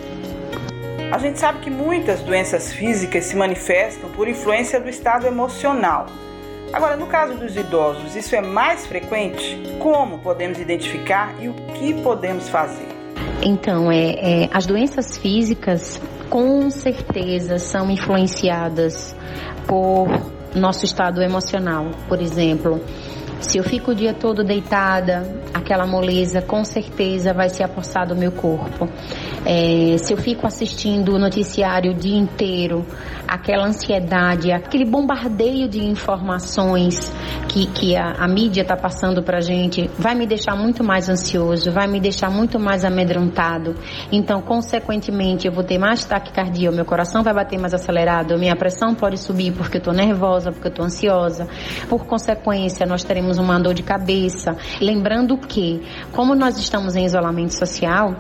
A 1.13 1.19
gente 1.19 1.39
sabe 1.39 1.59
que 1.59 1.69
muitas 1.69 2.21
doenças 2.21 2.73
físicas 2.73 3.25
se 3.27 3.37
manifestam 3.37 4.09
por 4.11 4.29
influência 4.29 4.81
do 4.81 4.89
estado 4.89 5.27
emocional. 5.27 6.07
Agora, 6.73 6.97
no 6.97 7.07
caso 7.07 7.35
dos 7.35 7.55
idosos, 7.55 8.17
isso 8.17 8.35
é 8.35 8.41
mais 8.41 8.87
frequente? 8.87 9.61
Como 9.79 10.19
podemos 10.19 10.59
identificar 10.59 11.35
e 11.39 11.49
o 11.49 11.53
que 11.75 11.93
podemos 12.03 12.49
fazer? 12.49 12.89
Então, 13.43 13.93
é, 13.93 14.45
é 14.45 14.49
as 14.51 14.65
doenças 14.65 15.19
físicas 15.19 16.01
com 16.31 16.71
certeza 16.71 17.59
são 17.59 17.91
influenciadas 17.91 19.15
por 19.67 20.09
nosso 20.55 20.87
estado 20.87 21.21
emocional. 21.21 21.91
Por 22.09 22.23
exemplo, 22.23 22.81
se 23.43 23.59
eu 23.59 23.65
fico 23.65 23.91
o 23.91 23.95
dia 23.95 24.15
todo 24.15 24.45
deitada, 24.45 25.27
aquela 25.53 25.87
moleza 25.87 26.41
com 26.41 26.65
certeza 26.65 27.35
vai 27.35 27.49
se 27.49 27.63
apossar 27.63 28.07
do 28.07 28.17
meu 28.17 28.33
corpo. 28.33 28.89
É, 29.45 29.97
se 29.99 30.13
eu 30.13 30.17
fico 30.17 30.47
assistindo 30.47 31.15
o 31.15 31.19
noticiário 31.19 31.91
o 31.91 31.95
dia 31.95 32.17
inteiro, 32.17 32.87
aquela 33.27 33.67
ansiedade, 33.67 34.53
aquele 34.53 34.85
bombardeio 34.85 35.69
de 35.69 35.85
informações 35.85 37.13
que, 37.49 37.67
que 37.67 37.97
a, 37.97 38.13
a 38.19 38.29
mídia 38.29 38.63
está 38.63 38.77
passando 38.77 39.23
para 39.23 39.41
gente, 39.41 39.91
vai 39.99 40.15
me 40.15 40.27
deixar 40.27 40.55
muito 40.55 40.85
mais 40.85 41.09
ansioso, 41.09 41.73
vai 41.73 41.87
me 41.87 41.99
deixar 41.99 42.31
muito 42.31 42.61
mais 42.61 42.85
amedrontado. 42.85 43.75
Então, 44.13 44.41
consequentemente, 44.41 45.47
eu 45.47 45.53
vou 45.53 45.65
ter 45.65 45.79
mais 45.79 46.05
taquicardia, 46.05 46.71
o 46.71 46.75
meu 46.75 46.85
coração 46.85 47.23
vai 47.23 47.35
bater 47.35 47.59
mais 47.59 47.75
acelerado, 47.75 48.39
minha 48.39 48.55
pressão 48.55 48.95
pode 48.95 49.19
subir 49.19 49.53
porque 49.53 49.79
eu 49.79 49.81
estou 49.81 49.95
nervosa, 49.95 50.53
porque 50.53 50.69
eu 50.69 50.71
estou 50.71 50.85
ansiosa. 50.85 51.49
Por 51.89 52.07
consequência, 52.07 52.87
nós 52.87 53.03
teremos 53.03 53.32
uma 53.39 53.59
dor 53.59 53.75
de 53.75 53.83
cabeça. 53.83 54.57
Lembrando 54.81 55.37
que, 55.37 55.83
como 56.13 56.35
nós 56.35 56.59
estamos 56.59 56.97
em 56.97 57.05
isolamento 57.05 57.55
social, 57.55 58.17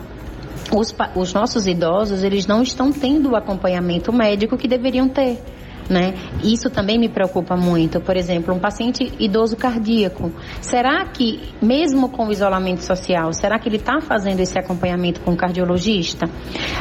os, 0.70 0.94
os 1.14 1.32
nossos 1.32 1.66
idosos, 1.66 2.22
eles 2.22 2.46
não 2.46 2.62
estão 2.62 2.92
tendo 2.92 3.30
o 3.30 3.36
acompanhamento 3.36 4.12
médico 4.12 4.56
que 4.56 4.68
deveriam 4.68 5.08
ter. 5.08 5.42
Né? 5.88 6.14
Isso 6.42 6.70
também 6.70 6.98
me 6.98 7.08
preocupa 7.08 7.56
muito. 7.56 8.00
Por 8.00 8.16
exemplo, 8.16 8.54
um 8.54 8.58
paciente 8.58 9.12
idoso 9.18 9.56
cardíaco. 9.56 10.32
Será 10.60 11.04
que, 11.06 11.40
mesmo 11.60 12.08
com 12.08 12.26
o 12.26 12.32
isolamento 12.32 12.82
social, 12.82 13.32
será 13.32 13.58
que 13.58 13.68
ele 13.68 13.76
está 13.76 14.00
fazendo 14.00 14.40
esse 14.40 14.58
acompanhamento 14.58 15.20
com 15.20 15.32
o 15.32 15.36
cardiologista? 15.36 16.26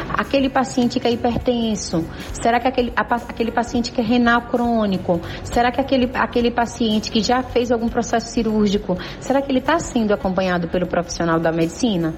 Aquele 0.08 0.48
paciente 0.48 1.00
que 1.00 1.06
é 1.06 1.12
hipertenso, 1.12 2.04
será 2.32 2.60
que 2.60 2.68
aquele, 2.68 2.92
a, 2.96 3.02
aquele 3.02 3.50
paciente 3.50 3.90
que 3.90 4.00
é 4.00 4.04
renal 4.04 4.42
crônico, 4.42 5.20
será 5.44 5.70
que 5.70 5.80
aquele, 5.80 6.10
aquele 6.14 6.50
paciente 6.50 7.10
que 7.10 7.22
já 7.22 7.42
fez 7.42 7.70
algum 7.70 7.88
processo 7.88 8.28
cirúrgico, 8.28 8.96
será 9.20 9.42
que 9.42 9.50
ele 9.50 9.58
está 9.58 9.78
sendo 9.78 10.12
acompanhado 10.12 10.68
pelo 10.68 10.86
profissional 10.86 11.38
da 11.38 11.52
medicina? 11.52 12.14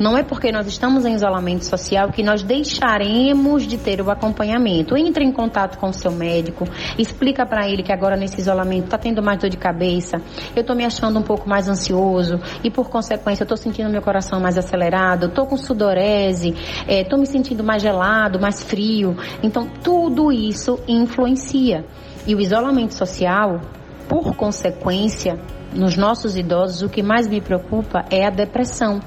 Não 0.00 0.18
é 0.18 0.24
porque 0.24 0.50
nós 0.50 0.66
estamos 0.66 1.04
em 1.04 1.14
isolamento 1.14 1.64
social 1.64 2.10
que 2.10 2.22
nós 2.22 2.42
deixaremos 2.42 3.64
de 3.64 3.78
ter 3.78 4.00
o 4.00 4.10
acompanhamento. 4.10 4.96
Entre 4.96 5.24
em 5.24 5.30
contato 5.30 5.78
com 5.78 5.88
o 5.88 5.92
seu 5.92 6.10
médico, 6.10 6.64
explica 6.98 7.46
para 7.46 7.68
ele 7.68 7.82
que 7.82 7.92
agora 7.92 8.16
nesse 8.16 8.40
isolamento 8.40 8.86
está 8.86 8.98
tendo 8.98 9.22
mais 9.22 9.38
dor 9.38 9.48
de 9.48 9.56
cabeça, 9.56 10.20
eu 10.54 10.62
estou 10.62 10.74
me 10.74 10.84
achando 10.84 11.18
um 11.18 11.22
pouco 11.22 11.48
mais 11.48 11.68
ansioso 11.68 12.40
e 12.64 12.70
por 12.70 12.90
consequência 12.90 13.42
eu 13.42 13.44
estou 13.44 13.56
sentindo 13.56 13.88
meu 13.88 14.02
coração 14.02 14.40
mais 14.40 14.58
acelerado, 14.58 15.26
estou 15.26 15.46
com 15.46 15.56
sudorese, 15.56 16.54
estou 16.88 17.18
é, 17.18 17.20
me 17.20 17.26
sentindo 17.26 17.62
mais 17.62 17.80
gelado, 17.80 18.40
mais 18.40 18.62
frio. 18.62 19.16
Então 19.42 19.68
tudo 19.82 20.32
isso 20.32 20.80
influencia. 20.88 21.84
E 22.26 22.34
o 22.34 22.40
isolamento 22.40 22.94
social, 22.94 23.60
por 24.08 24.34
consequência, 24.34 25.38
nos 25.72 25.96
nossos 25.96 26.36
idosos, 26.36 26.82
o 26.82 26.88
que 26.88 27.02
mais 27.02 27.28
me 27.28 27.40
preocupa 27.40 28.04
é 28.10 28.26
a 28.26 28.30
depressão 28.30 29.00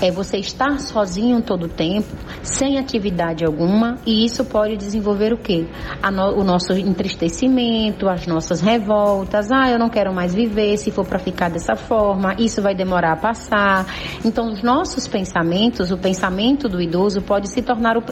É 0.00 0.10
você 0.10 0.38
estar 0.38 0.78
sozinho 0.80 1.42
todo 1.42 1.64
o 1.64 1.68
tempo, 1.68 2.08
sem 2.42 2.78
atividade 2.78 3.44
alguma, 3.44 3.98
e 4.06 4.24
isso 4.24 4.44
pode 4.44 4.76
desenvolver 4.76 5.32
o 5.32 5.38
quê? 5.38 5.66
No, 6.12 6.40
o 6.40 6.44
nosso 6.44 6.72
entristecimento, 6.72 8.08
as 8.08 8.26
nossas 8.26 8.60
revoltas. 8.60 9.50
Ah, 9.50 9.70
eu 9.70 9.78
não 9.78 9.88
quero 9.88 10.12
mais 10.12 10.34
viver 10.34 10.76
se 10.76 10.90
for 10.90 11.06
para 11.06 11.18
ficar 11.18 11.50
dessa 11.50 11.76
forma, 11.76 12.34
isso 12.38 12.62
vai 12.62 12.74
demorar 12.74 13.12
a 13.12 13.16
passar. 13.16 13.86
Então, 14.24 14.52
os 14.52 14.62
nossos 14.62 15.06
pensamentos, 15.06 15.90
o 15.90 15.98
pensamento 15.98 16.68
do 16.68 16.80
idoso 16.80 17.20
pode 17.22 17.48
se 17.48 17.62
tornar 17.62 17.96
o 17.96 18.02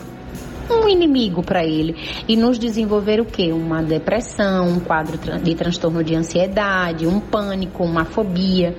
um 0.71 0.89
inimigo 0.89 1.43
para 1.43 1.65
ele 1.65 1.97
e 2.27 2.37
nos 2.37 2.59
desenvolver 2.59 3.21
o 3.21 3.25
que? 3.25 3.53
Uma 3.53 3.83
depressão, 3.83 4.69
um 4.69 4.81
quadro 4.81 5.19
de 5.19 5.55
transtorno 5.55 6.03
de 6.03 6.15
ansiedade, 6.15 7.07
um 7.07 7.21
pânico, 7.21 7.85
uma 7.85 8.05
fobia. 8.05 8.77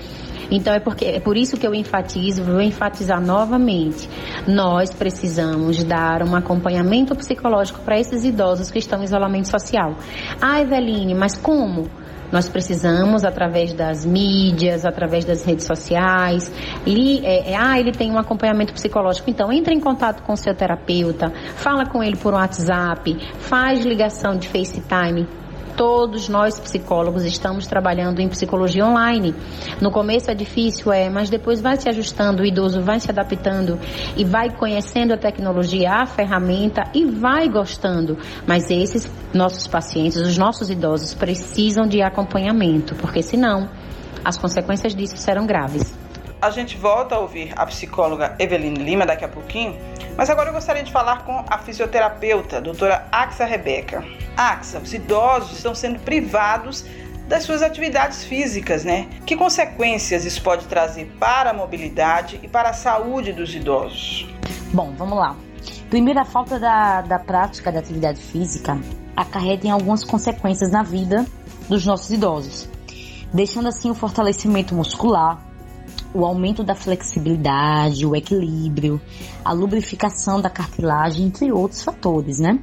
Então 0.50 0.74
é 0.74 0.80
porque 0.80 1.06
é 1.06 1.20
por 1.20 1.38
isso 1.38 1.58
que 1.58 1.68
eu 1.68 1.74
enfatizo, 1.74 2.44
vou 2.44 2.62
enfatizar 2.62 3.22
novamente. 3.22 4.10
Nós 4.48 4.94
precisamos 4.94 5.84
dar 5.84 6.24
um 6.24 6.36
acompanhamento 6.36 7.16
psicológico 7.16 7.82
para 7.82 8.00
esses 8.00 8.24
idosos 8.24 8.72
que 8.72 8.80
estão 8.80 9.01
em 9.01 9.04
isolamento 9.04 9.48
social. 9.48 9.96
Ah, 10.42 10.62
Eveline, 10.62 11.13
mas 11.13 11.38
como? 11.38 11.88
Nós 12.32 12.50
precisamos, 12.50 13.24
através 13.24 13.74
das 13.74 14.06
mídias, 14.06 14.86
através 14.86 15.24
das 15.24 15.46
redes 15.46 15.66
sociais, 15.66 16.51
li, 16.86 17.25
é, 17.25 17.51
é, 17.51 17.56
ah, 17.56 17.80
ele 17.80 17.94
tem 17.94 18.12
um 18.12 18.18
acompanhamento 18.18 18.74
psicológico. 18.74 19.30
Então, 19.30 19.51
entre 19.51 19.74
em 19.74 19.80
contato 19.80 20.22
com 20.24 20.34
o 20.34 20.38
seu 20.38 20.54
terapeuta, 20.54 21.32
fala 21.56 21.86
com 21.86 22.04
ele 22.04 22.18
por 22.18 22.34
WhatsApp, 22.34 23.18
faz 23.39 23.86
ligação 23.86 24.36
de 24.36 24.48
FaceTime, 24.50 25.25
Todos 25.77 26.27
nós 26.27 26.60
psicólogos 26.60 27.24
estamos 27.24 27.67
trabalhando 27.67 28.19
em 28.19 28.27
psicologia 28.27 28.84
online. 28.84 29.36
No 29.79 29.91
começo 29.91 30.31
é 30.31 30.34
difícil, 30.34 30.91
é, 30.91 31.07
mas 31.07 31.29
depois 31.29 31.62
vai 31.62 31.77
se 31.77 31.88
ajustando, 31.88 32.41
o 32.41 32.46
idoso 32.46 32.81
vai 32.81 33.00
se 33.00 33.12
adaptando 33.12 33.79
e 34.17 34.25
vai 34.25 34.50
conhecendo 34.50 35.13
a 35.13 35.17
tecnologia, 35.17 35.91
a 35.91 36.05
ferramenta 36.07 36.89
e 36.96 37.05
vai 37.05 37.48
gostando. 37.48 38.17
Mas 38.48 38.72
esses 38.72 39.07
nossos 39.31 39.67
pacientes, 39.67 40.17
os 40.17 40.36
nossos 40.36 40.72
idosos 40.72 41.13
precisam 41.13 41.88
de 41.88 42.01
acompanhamento, 42.01 42.96
porque 42.96 43.22
senão 43.22 43.69
as 44.25 44.36
consequências 44.36 44.96
disso 44.96 45.15
serão 45.15 45.46
graves. 45.46 45.96
A 46.41 46.50
gente 46.50 46.75
volta 46.75 47.15
a 47.15 47.19
ouvir 47.19 47.53
a 47.55 47.65
psicóloga 47.67 48.36
Eveline 48.39 48.84
Lima 48.84 49.05
daqui 49.05 49.25
a 49.25 49.27
pouquinho, 49.27 49.75
mas 50.17 50.31
agora 50.31 50.50
eu 50.50 50.53
gostaria 50.53 50.83
de 50.83 50.91
falar 50.91 51.24
com 51.24 51.45
a 51.47 51.59
fisioterapeuta, 51.59 52.57
a 52.57 52.59
doutora 52.59 53.07
Axa 53.12 53.45
Rebeca. 53.45 54.03
Axa, 54.36 54.79
os 54.79 54.91
idosos 54.91 55.57
estão 55.57 55.75
sendo 55.75 56.00
privados 56.00 56.83
das 57.27 57.43
suas 57.43 57.62
atividades 57.62 58.24
físicas, 58.24 58.83
né? 58.83 59.07
Que 59.25 59.36
consequências 59.36 60.25
isso 60.25 60.41
pode 60.41 60.65
trazer 60.65 61.05
para 61.19 61.51
a 61.51 61.53
mobilidade 61.53 62.39
e 62.41 62.47
para 62.47 62.69
a 62.69 62.74
saúde 62.74 63.31
dos 63.31 63.53
idosos? 63.53 64.27
Bom, 64.74 64.93
vamos 64.97 65.17
lá. 65.17 65.36
Primeiro, 65.89 66.19
a 66.19 66.25
falta 66.25 66.59
da, 66.59 67.01
da 67.01 67.19
prática 67.19 67.71
da 67.71 67.79
atividade 67.79 68.19
física 68.19 68.79
acarreta 69.15 69.67
em 69.67 69.71
algumas 69.71 70.03
consequências 70.03 70.71
na 70.71 70.83
vida 70.83 71.25
dos 71.69 71.86
nossos 71.86 72.09
idosos, 72.09 72.69
deixando 73.33 73.67
assim 73.67 73.89
o 73.89 73.93
fortalecimento 73.93 74.74
muscular, 74.74 75.47
o 76.13 76.25
aumento 76.25 76.63
da 76.63 76.75
flexibilidade, 76.75 78.06
o 78.06 78.16
equilíbrio, 78.16 79.00
a 79.44 79.51
lubrificação 79.51 80.42
da 80.42 80.50
cartilagem, 80.50 81.27
entre 81.27 81.51
outros 81.51 81.84
fatores, 81.84 82.39
né? 82.39 82.60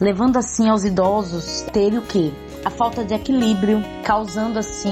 Levando 0.00 0.36
assim 0.36 0.68
aos 0.68 0.84
idosos 0.84 1.62
terem 1.72 1.98
o 1.98 2.02
quê? 2.02 2.32
A 2.64 2.70
falta 2.70 3.04
de 3.04 3.14
equilíbrio, 3.14 3.82
causando 4.04 4.58
assim 4.58 4.90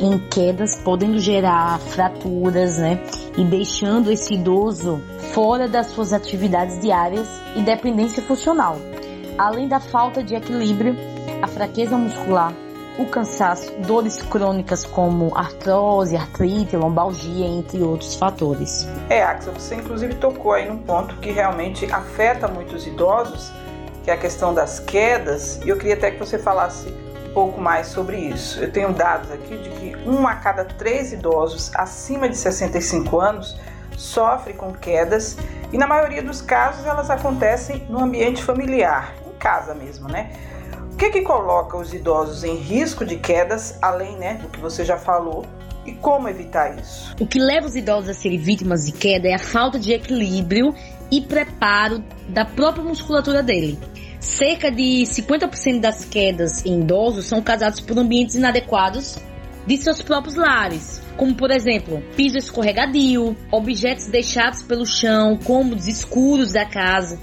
em 0.00 0.18
quedas, 0.28 0.76
podendo 0.76 1.18
gerar 1.18 1.78
fraturas, 1.78 2.78
né? 2.78 3.02
E 3.36 3.44
deixando 3.44 4.10
esse 4.10 4.34
idoso 4.34 5.00
fora 5.32 5.68
das 5.68 5.88
suas 5.88 6.12
atividades 6.12 6.80
diárias 6.80 7.28
e 7.54 7.62
dependência 7.62 8.22
funcional. 8.22 8.76
Além 9.38 9.68
da 9.68 9.80
falta 9.80 10.22
de 10.22 10.34
equilíbrio, 10.34 10.96
a 11.42 11.46
fraqueza 11.46 11.96
muscular, 11.96 12.52
o 12.98 13.06
cansaço, 13.06 13.72
dores 13.80 14.22
crônicas 14.22 14.84
como 14.84 15.36
artrose, 15.36 16.16
artrite, 16.16 16.76
lombalgia, 16.76 17.46
entre 17.46 17.82
outros 17.82 18.14
fatores. 18.14 18.88
É, 19.10 19.22
Axa, 19.22 19.50
você 19.50 19.74
inclusive 19.74 20.14
tocou 20.14 20.52
aí 20.52 20.68
num 20.68 20.78
ponto 20.78 21.16
que 21.16 21.30
realmente 21.30 21.90
afeta 21.92 22.48
muitos 22.48 22.86
idosos, 22.86 23.52
que 24.02 24.10
é 24.10 24.14
a 24.14 24.16
questão 24.16 24.54
das 24.54 24.80
quedas, 24.80 25.60
e 25.64 25.68
eu 25.68 25.76
queria 25.76 25.94
até 25.94 26.10
que 26.10 26.18
você 26.18 26.38
falasse 26.38 26.88
um 26.88 27.32
pouco 27.34 27.60
mais 27.60 27.88
sobre 27.88 28.16
isso. 28.16 28.60
Eu 28.60 28.72
tenho 28.72 28.92
dados 28.92 29.30
aqui 29.30 29.58
de 29.58 29.68
que 29.70 29.96
um 30.08 30.26
a 30.26 30.36
cada 30.36 30.64
três 30.64 31.12
idosos 31.12 31.70
acima 31.74 32.28
de 32.28 32.36
65 32.36 33.20
anos 33.20 33.58
sofre 33.96 34.52
com 34.52 34.72
quedas 34.72 35.36
e 35.72 35.78
na 35.78 35.86
maioria 35.86 36.22
dos 36.22 36.40
casos 36.40 36.86
elas 36.86 37.10
acontecem 37.10 37.84
no 37.88 38.00
ambiente 38.00 38.42
familiar, 38.42 39.14
em 39.26 39.32
casa 39.38 39.74
mesmo, 39.74 40.08
né? 40.08 40.32
O 40.96 40.98
que, 40.98 41.10
que 41.10 41.20
coloca 41.20 41.76
os 41.76 41.92
idosos 41.92 42.42
em 42.42 42.56
risco 42.56 43.04
de 43.04 43.16
quedas, 43.16 43.78
além 43.82 44.16
né, 44.16 44.38
do 44.40 44.48
que 44.48 44.58
você 44.58 44.82
já 44.82 44.96
falou, 44.96 45.44
e 45.84 45.92
como 45.92 46.26
evitar 46.26 46.74
isso? 46.80 47.14
O 47.20 47.26
que 47.26 47.38
leva 47.38 47.66
os 47.66 47.76
idosos 47.76 48.08
a 48.08 48.14
serem 48.14 48.38
vítimas 48.38 48.86
de 48.86 48.92
queda 48.92 49.28
é 49.28 49.34
a 49.34 49.38
falta 49.38 49.78
de 49.78 49.92
equilíbrio 49.92 50.74
e 51.10 51.20
preparo 51.20 52.02
da 52.30 52.46
própria 52.46 52.82
musculatura 52.82 53.42
dele. 53.42 53.78
Cerca 54.18 54.70
de 54.70 55.02
50% 55.04 55.80
das 55.80 56.02
quedas 56.06 56.64
em 56.64 56.80
idosos 56.80 57.26
são 57.26 57.42
causadas 57.42 57.78
por 57.78 57.98
ambientes 57.98 58.34
inadequados 58.34 59.18
de 59.66 59.76
seus 59.76 60.00
próprios 60.00 60.34
lares, 60.34 61.02
como 61.14 61.34
por 61.34 61.50
exemplo, 61.50 62.02
piso 62.16 62.38
escorregadio, 62.38 63.36
objetos 63.52 64.06
deixados 64.06 64.62
pelo 64.62 64.86
chão, 64.86 65.38
cômodos 65.44 65.88
escuros 65.88 66.52
da 66.52 66.64
casa, 66.64 67.20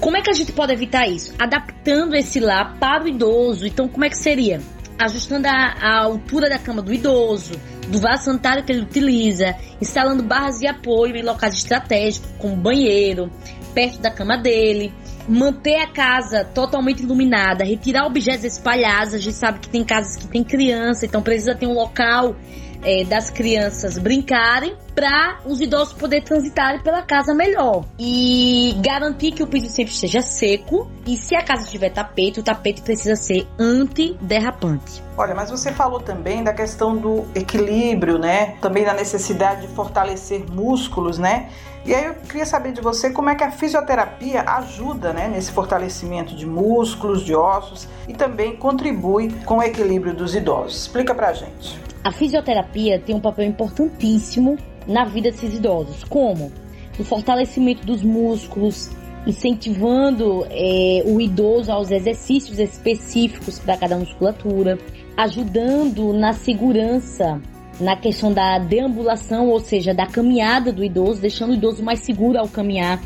como 0.00 0.16
é 0.16 0.22
que 0.22 0.30
a 0.30 0.34
gente 0.34 0.52
pode 0.52 0.72
evitar 0.72 1.08
isso? 1.08 1.34
Adaptando 1.38 2.14
esse 2.14 2.38
lar 2.38 2.76
para 2.78 3.04
o 3.04 3.08
idoso. 3.08 3.66
Então, 3.66 3.88
como 3.88 4.04
é 4.04 4.08
que 4.08 4.16
seria? 4.16 4.60
Ajustando 4.98 5.48
a, 5.48 5.74
a 5.80 6.04
altura 6.04 6.48
da 6.48 6.58
cama 6.58 6.82
do 6.82 6.92
idoso, 6.92 7.52
do 7.88 7.98
vaso 7.98 8.24
sanitário 8.24 8.64
que 8.64 8.72
ele 8.72 8.82
utiliza, 8.82 9.54
instalando 9.80 10.22
barras 10.22 10.58
de 10.58 10.66
apoio 10.66 11.16
em 11.16 11.22
locais 11.22 11.54
estratégicos, 11.54 12.30
como 12.38 12.56
banheiro, 12.56 13.30
perto 13.74 14.00
da 14.00 14.10
cama 14.10 14.36
dele, 14.36 14.92
manter 15.28 15.76
a 15.76 15.86
casa 15.86 16.44
totalmente 16.44 17.02
iluminada, 17.02 17.64
retirar 17.64 18.06
objetos 18.06 18.44
espalhados. 18.44 19.14
A 19.14 19.18
gente 19.18 19.36
sabe 19.36 19.58
que 19.60 19.68
tem 19.68 19.84
casas 19.84 20.16
que 20.16 20.26
tem 20.26 20.42
criança, 20.42 21.06
então 21.06 21.22
precisa 21.22 21.54
ter 21.54 21.66
um 21.66 21.74
local 21.74 22.34
é, 22.82 23.04
das 23.04 23.30
crianças 23.30 23.98
brincarem 23.98 24.74
para 24.94 25.38
os 25.44 25.60
idosos 25.60 25.94
poderem 25.94 26.24
transitar 26.24 26.82
pela 26.82 27.02
casa 27.02 27.32
melhor. 27.32 27.84
E 27.98 28.76
garantir 28.80 29.32
que 29.32 29.42
o 29.42 29.46
piso 29.46 29.68
sempre 29.68 29.92
esteja 29.92 30.20
seco. 30.22 30.90
E 31.06 31.16
se 31.16 31.36
a 31.36 31.42
casa 31.42 31.68
tiver 31.68 31.90
tapete, 31.90 32.40
o 32.40 32.42
tapete 32.42 32.82
precisa 32.82 33.14
ser 33.14 33.46
antiderrapante. 33.58 35.02
Olha, 35.16 35.34
mas 35.34 35.50
você 35.50 35.72
falou 35.72 36.00
também 36.00 36.42
da 36.42 36.52
questão 36.52 36.96
do 36.96 37.26
equilíbrio, 37.34 38.18
né? 38.18 38.56
Também 38.60 38.84
da 38.84 38.92
necessidade 38.92 39.62
de 39.62 39.68
fortalecer 39.68 40.44
músculos, 40.50 41.18
né? 41.18 41.48
E 41.84 41.94
aí 41.94 42.04
eu 42.04 42.14
queria 42.14 42.44
saber 42.44 42.72
de 42.72 42.80
você 42.80 43.10
como 43.10 43.30
é 43.30 43.34
que 43.34 43.44
a 43.44 43.50
fisioterapia 43.50 44.42
ajuda 44.42 45.12
né, 45.12 45.26
nesse 45.28 45.50
fortalecimento 45.52 46.36
de 46.36 46.44
músculos, 46.44 47.24
de 47.24 47.34
ossos 47.34 47.88
e 48.06 48.12
também 48.12 48.56
contribui 48.56 49.32
com 49.46 49.58
o 49.58 49.62
equilíbrio 49.62 50.12
dos 50.12 50.34
idosos. 50.34 50.82
Explica 50.82 51.14
pra 51.14 51.32
gente. 51.32 51.87
A 52.04 52.12
fisioterapia 52.12 52.98
tem 52.98 53.14
um 53.14 53.20
papel 53.20 53.46
importantíssimo 53.46 54.56
na 54.86 55.04
vida 55.04 55.30
desses 55.30 55.54
idosos, 55.54 56.04
como? 56.04 56.52
O 56.98 57.04
fortalecimento 57.04 57.84
dos 57.84 58.02
músculos, 58.02 58.90
incentivando 59.26 60.46
é, 60.50 61.02
o 61.06 61.20
idoso 61.20 61.70
aos 61.70 61.90
exercícios 61.90 62.58
específicos 62.58 63.58
para 63.58 63.76
cada 63.76 63.96
musculatura, 63.96 64.78
ajudando 65.16 66.12
na 66.12 66.32
segurança 66.32 67.40
na 67.80 67.96
questão 67.96 68.32
da 68.32 68.58
deambulação, 68.58 69.48
ou 69.48 69.60
seja, 69.60 69.94
da 69.94 70.06
caminhada 70.06 70.72
do 70.72 70.84
idoso, 70.84 71.20
deixando 71.20 71.50
o 71.50 71.54
idoso 71.54 71.82
mais 71.82 72.00
seguro 72.00 72.38
ao 72.38 72.48
caminhar, 72.48 73.00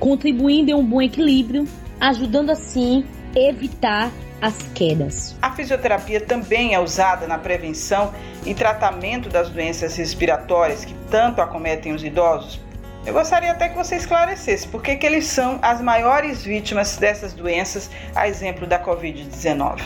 contribuindo 0.00 0.70
em 0.70 0.74
um 0.74 0.84
bom 0.84 1.00
equilíbrio, 1.00 1.64
ajudando 2.00 2.50
assim 2.50 3.04
evitar 3.36 4.10
as 4.40 4.56
quedas. 4.74 5.36
A 5.40 5.52
fisioterapia 5.52 6.20
também 6.20 6.74
é 6.74 6.80
usada 6.80 7.26
na 7.26 7.38
prevenção 7.38 8.12
e 8.44 8.54
tratamento 8.54 9.28
das 9.28 9.50
doenças 9.50 9.96
respiratórias 9.96 10.84
que 10.84 10.94
tanto 11.10 11.40
acometem 11.40 11.92
os 11.92 12.02
idosos. 12.02 12.60
Eu 13.04 13.12
gostaria 13.12 13.52
até 13.52 13.68
que 13.68 13.76
você 13.76 13.94
esclarecesse 13.94 14.66
por 14.66 14.82
que, 14.82 14.98
eles 15.06 15.26
são 15.26 15.60
as 15.62 15.80
maiores 15.80 16.42
vítimas 16.42 16.96
dessas 16.96 17.32
doenças, 17.32 17.88
a 18.14 18.26
exemplo 18.26 18.66
da 18.66 18.82
Covid-19. 18.82 19.80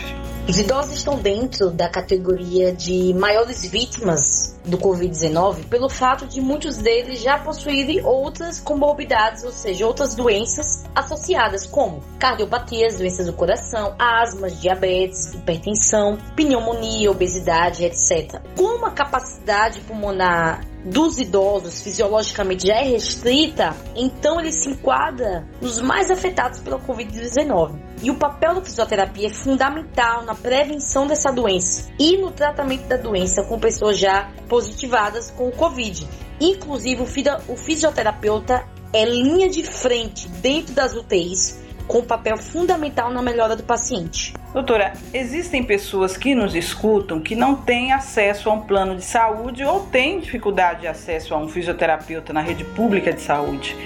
Os 0.51 0.59
idosos 0.59 0.95
estão 0.95 1.17
dentro 1.17 1.71
da 1.71 1.89
categoria 1.89 2.73
de 2.73 3.15
maiores 3.15 3.65
vítimas 3.65 4.59
do 4.65 4.77
Covid-19 4.79 5.67
pelo 5.69 5.89
fato 5.89 6.27
de 6.27 6.41
muitos 6.41 6.77
deles 6.77 7.23
já 7.23 7.39
possuírem 7.39 8.05
outras 8.05 8.59
comorbidades, 8.59 9.45
ou 9.45 9.53
seja, 9.53 9.87
outras 9.87 10.17
doenças 10.17 10.83
associadas, 10.93 11.69
como 11.69 12.03
cardiopatias, 12.19 12.97
doenças 12.99 13.27
do 13.27 13.33
coração, 13.33 13.95
asmas, 13.97 14.61
diabetes, 14.61 15.33
hipertensão, 15.33 16.19
pneumonia, 16.35 17.13
obesidade, 17.13 17.85
etc. 17.85 18.43
Como 18.57 18.87
a 18.87 18.91
capacidade 18.91 19.79
pulmonar 19.83 20.67
dos 20.85 21.19
idosos 21.19 21.81
fisiologicamente 21.81 22.67
já 22.67 22.75
é 22.75 22.85
restrita, 22.85 23.77
então 23.95 24.41
ele 24.41 24.51
se 24.51 24.69
enquadra 24.69 25.47
nos 25.61 25.81
mais 25.81 26.11
afetados 26.11 26.59
pela 26.59 26.81
Covid-19. 26.81 27.89
E 28.03 28.11
o 28.11 28.15
papel 28.15 28.55
da 28.55 28.63
fisioterapia 28.63 29.27
é 29.27 29.31
fundamental 29.31 30.25
na 30.25 30.35
prevenção 30.35 31.07
dessa 31.07 31.31
doença 31.31 31.93
e 31.99 32.17
no 32.17 32.31
tratamento 32.31 32.87
da 32.87 32.97
doença 32.97 33.43
com 33.43 33.59
pessoas 33.59 33.99
já 33.99 34.31
positivadas 34.49 35.31
com 35.31 35.49
o 35.49 35.53
Covid. 35.53 36.09
Inclusive, 36.41 37.03
o 37.49 37.57
fisioterapeuta 37.57 38.65
é 38.93 39.05
linha 39.05 39.51
de 39.51 39.63
frente 39.65 40.29
dentro 40.29 40.75
das 40.75 40.95
UTIs 40.95 41.61
com 41.87 42.03
papel 42.03 42.39
fundamental 42.39 43.13
na 43.13 43.21
melhora 43.21 43.55
do 43.55 43.65
paciente. 43.65 44.33
Doutora, 44.53 44.95
existem 45.15 45.63
pessoas 45.63 46.17
que 46.17 46.35
nos 46.35 46.57
escutam 46.57 47.21
que 47.21 47.37
não 47.37 47.55
têm 47.55 47.93
acesso 47.93 48.51
a 48.51 48.53
um 48.53 48.61
plano 48.61 48.97
de 48.97 49.05
saúde 49.05 49.63
ou 49.63 49.87
têm 49.87 50.19
dificuldade 50.19 50.81
de 50.81 50.87
acesso 50.89 51.33
a 51.35 51.39
um 51.39 51.49
fisioterapeuta 51.49 52.33
na 52.33 52.41
rede 52.41 52.65
pública 52.65 53.13
de 53.13 53.21
saúde. 53.21 53.77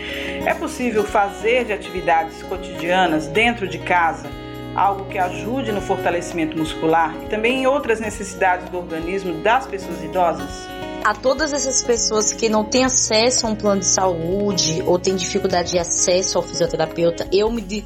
É 0.47 0.55
possível 0.55 1.05
fazer 1.05 1.67
de 1.67 1.75
atividades 1.75 2.43
cotidianas 2.45 3.27
dentro 3.27 3.69
de 3.69 3.79
casa 3.79 4.27
algo 4.75 5.05
que 5.05 5.19
ajude 5.19 5.71
no 5.71 5.83
fortalecimento 5.83 6.57
muscular 6.57 7.15
e 7.23 7.29
também 7.29 7.63
em 7.63 7.67
outras 7.67 8.01
necessidades 8.01 8.69
do 8.71 8.79
organismo 8.79 9.43
das 9.43 9.67
pessoas 9.67 10.03
idosas? 10.03 10.67
a 11.05 11.13
todas 11.13 11.53
essas 11.53 11.83
pessoas 11.83 12.33
que 12.33 12.49
não 12.49 12.65
têm 12.65 12.87
acesso 12.87 13.47
a 13.47 13.51
um 13.51 13.55
plano 13.55 13.81
de 13.81 13.87
saúde 13.87 14.83
ou 14.87 14.99
têm 14.99 15.15
dificuldade 15.15 15.73
de 15.73 15.79
acesso 15.79 16.39
ao 16.39 16.43
fisioterapeuta, 16.43 17.29
eu 17.31 17.51
me, 17.51 17.85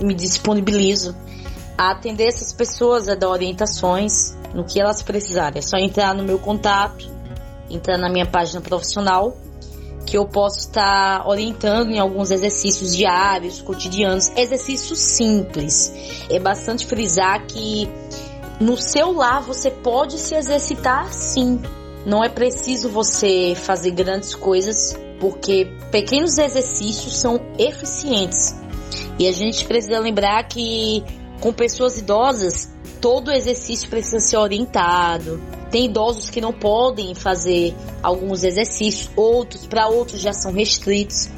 me 0.00 0.14
disponibilizo 0.14 1.16
a 1.80 1.92
atender 1.92 2.26
essas 2.26 2.52
pessoas, 2.52 3.08
a 3.08 3.14
dar 3.14 3.30
orientações 3.30 4.36
no 4.52 4.64
que 4.64 4.78
elas 4.78 5.00
precisarem. 5.00 5.60
É 5.60 5.62
só 5.62 5.78
entrar 5.78 6.14
no 6.14 6.22
meu 6.22 6.38
contato, 6.38 7.08
entrar 7.70 7.96
na 7.96 8.10
minha 8.10 8.26
página 8.26 8.60
profissional, 8.60 9.34
que 10.04 10.18
eu 10.18 10.26
posso 10.26 10.58
estar 10.58 11.26
orientando 11.26 11.90
em 11.90 11.98
alguns 11.98 12.30
exercícios 12.30 12.94
diários, 12.94 13.62
cotidianos, 13.62 14.30
exercícios 14.36 15.00
simples. 15.00 15.90
É 16.28 16.38
bastante 16.38 16.84
frisar 16.84 17.46
que 17.46 17.88
no 18.60 18.76
seu 18.76 19.12
lar 19.12 19.40
você 19.40 19.70
pode 19.70 20.18
se 20.18 20.34
exercitar 20.34 21.10
sim 21.10 21.62
não 22.04 22.22
é 22.22 22.28
preciso 22.28 22.90
você 22.90 23.54
fazer 23.56 23.92
grandes 23.92 24.34
coisas, 24.34 24.94
porque 25.18 25.66
pequenos 25.90 26.36
exercícios 26.36 27.16
são 27.16 27.40
eficientes. 27.58 28.54
E 29.18 29.26
a 29.26 29.32
gente 29.32 29.64
precisa 29.64 29.98
lembrar 29.98 30.42
que 30.44 31.04
com 31.40 31.52
pessoas 31.52 31.98
idosas, 31.98 32.70
todo 33.00 33.32
exercício 33.32 33.88
precisa 33.88 34.20
ser 34.20 34.36
orientado. 34.36 35.40
Tem 35.70 35.86
idosos 35.86 36.30
que 36.30 36.40
não 36.40 36.52
podem 36.52 37.14
fazer 37.14 37.74
alguns 38.02 38.44
exercícios, 38.44 39.10
outros 39.16 39.66
para 39.66 39.88
outros 39.88 40.20
já 40.20 40.32
são 40.32 40.52
restritos. 40.52 41.30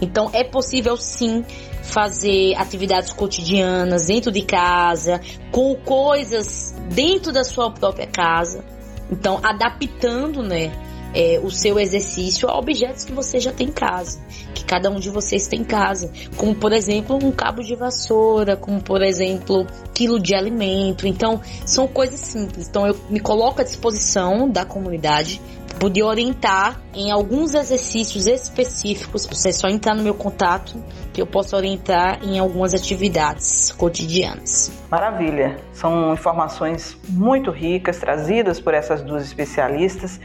Então 0.00 0.30
é 0.32 0.44
possível 0.44 0.96
sim 0.96 1.44
fazer 1.82 2.54
atividades 2.56 3.12
cotidianas 3.12 4.06
dentro 4.06 4.30
de 4.30 4.42
casa, 4.42 5.20
com 5.50 5.74
coisas 5.74 6.74
dentro 6.90 7.32
da 7.32 7.42
sua 7.42 7.70
própria 7.70 8.06
casa. 8.06 8.64
Então, 9.10 9.40
adaptando, 9.42 10.42
né, 10.42 10.70
é, 11.14 11.40
o 11.42 11.50
seu 11.50 11.78
exercício 11.78 12.48
a 12.48 12.58
objetos 12.58 13.04
que 13.04 13.12
você 13.12 13.40
já 13.40 13.52
tem 13.52 13.68
em 13.68 13.72
casa, 13.72 14.20
que 14.54 14.64
cada 14.64 14.90
um 14.90 14.98
de 14.98 15.10
vocês 15.10 15.46
tem 15.46 15.60
em 15.60 15.64
casa, 15.64 16.10
como 16.36 16.54
por 16.54 16.72
exemplo 16.72 17.16
um 17.16 17.32
cabo 17.32 17.62
de 17.62 17.74
vassoura, 17.74 18.56
como 18.56 18.80
por 18.80 19.02
exemplo 19.02 19.66
quilo 19.94 20.20
de 20.20 20.34
alimento. 20.34 21.06
Então 21.06 21.40
são 21.64 21.86
coisas 21.86 22.20
simples. 22.20 22.68
Então 22.68 22.86
eu 22.86 22.96
me 23.08 23.20
coloco 23.20 23.60
à 23.60 23.64
disposição 23.64 24.48
da 24.48 24.64
comunidade 24.64 25.40
poder 25.78 26.02
orientar 26.02 26.78
em 26.94 27.10
alguns 27.10 27.54
exercícios 27.54 28.26
específicos. 28.26 29.26
Você 29.26 29.50
só 29.50 29.66
entrar 29.66 29.94
no 29.94 30.02
meu 30.02 30.14
contato 30.14 30.82
que 31.12 31.22
eu 31.22 31.26
posso 31.26 31.56
orientar 31.56 32.22
em 32.22 32.38
algumas 32.38 32.74
atividades 32.74 33.72
cotidianas. 33.72 34.70
Maravilha! 34.90 35.58
São 35.72 36.12
informações 36.12 36.96
muito 37.08 37.50
ricas 37.50 37.98
trazidas 37.98 38.60
por 38.60 38.74
essas 38.74 39.02
duas 39.02 39.24
especialistas. 39.24 40.20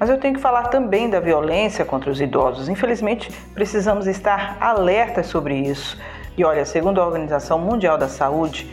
Mas 0.00 0.08
eu 0.08 0.16
tenho 0.16 0.34
que 0.34 0.40
falar 0.40 0.68
também 0.68 1.10
da 1.10 1.20
violência 1.20 1.84
contra 1.84 2.10
os 2.10 2.22
idosos. 2.22 2.70
Infelizmente, 2.70 3.30
precisamos 3.52 4.06
estar 4.06 4.56
alertas 4.58 5.26
sobre 5.26 5.54
isso. 5.54 6.00
E 6.38 6.42
olha, 6.42 6.64
segundo 6.64 7.02
a 7.02 7.06
Organização 7.06 7.58
Mundial 7.58 7.98
da 7.98 8.08
Saúde, 8.08 8.66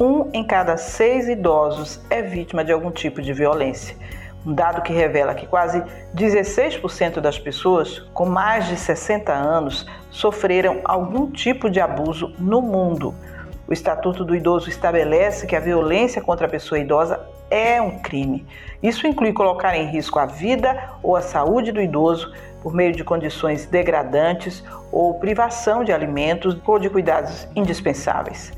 um 0.00 0.28
em 0.32 0.44
cada 0.44 0.76
seis 0.76 1.28
idosos 1.28 2.00
é 2.10 2.20
vítima 2.20 2.64
de 2.64 2.72
algum 2.72 2.90
tipo 2.90 3.22
de 3.22 3.32
violência. 3.32 3.96
Um 4.44 4.52
dado 4.52 4.82
que 4.82 4.92
revela 4.92 5.36
que 5.36 5.46
quase 5.46 5.84
16% 6.16 7.20
das 7.20 7.38
pessoas 7.38 8.00
com 8.12 8.26
mais 8.26 8.66
de 8.66 8.76
60 8.76 9.32
anos 9.32 9.86
sofreram 10.10 10.80
algum 10.84 11.30
tipo 11.30 11.70
de 11.70 11.80
abuso 11.80 12.34
no 12.40 12.60
mundo. 12.60 13.14
O 13.68 13.72
Estatuto 13.72 14.24
do 14.24 14.34
Idoso 14.34 14.68
estabelece 14.68 15.46
que 15.46 15.54
a 15.54 15.60
violência 15.60 16.20
contra 16.20 16.48
a 16.48 16.50
pessoa 16.50 16.80
idosa 16.80 17.20
é 17.52 17.80
um 17.82 17.98
crime. 17.98 18.46
Isso 18.82 19.06
inclui 19.06 19.32
colocar 19.32 19.76
em 19.76 19.86
risco 19.86 20.18
a 20.18 20.24
vida 20.24 20.90
ou 21.02 21.14
a 21.14 21.20
saúde 21.20 21.70
do 21.70 21.80
idoso 21.80 22.32
por 22.62 22.72
meio 22.72 22.92
de 22.92 23.04
condições 23.04 23.66
degradantes 23.66 24.64
ou 24.90 25.14
privação 25.14 25.84
de 25.84 25.92
alimentos 25.92 26.56
ou 26.66 26.78
de 26.78 26.88
cuidados 26.88 27.46
indispensáveis. 27.54 28.52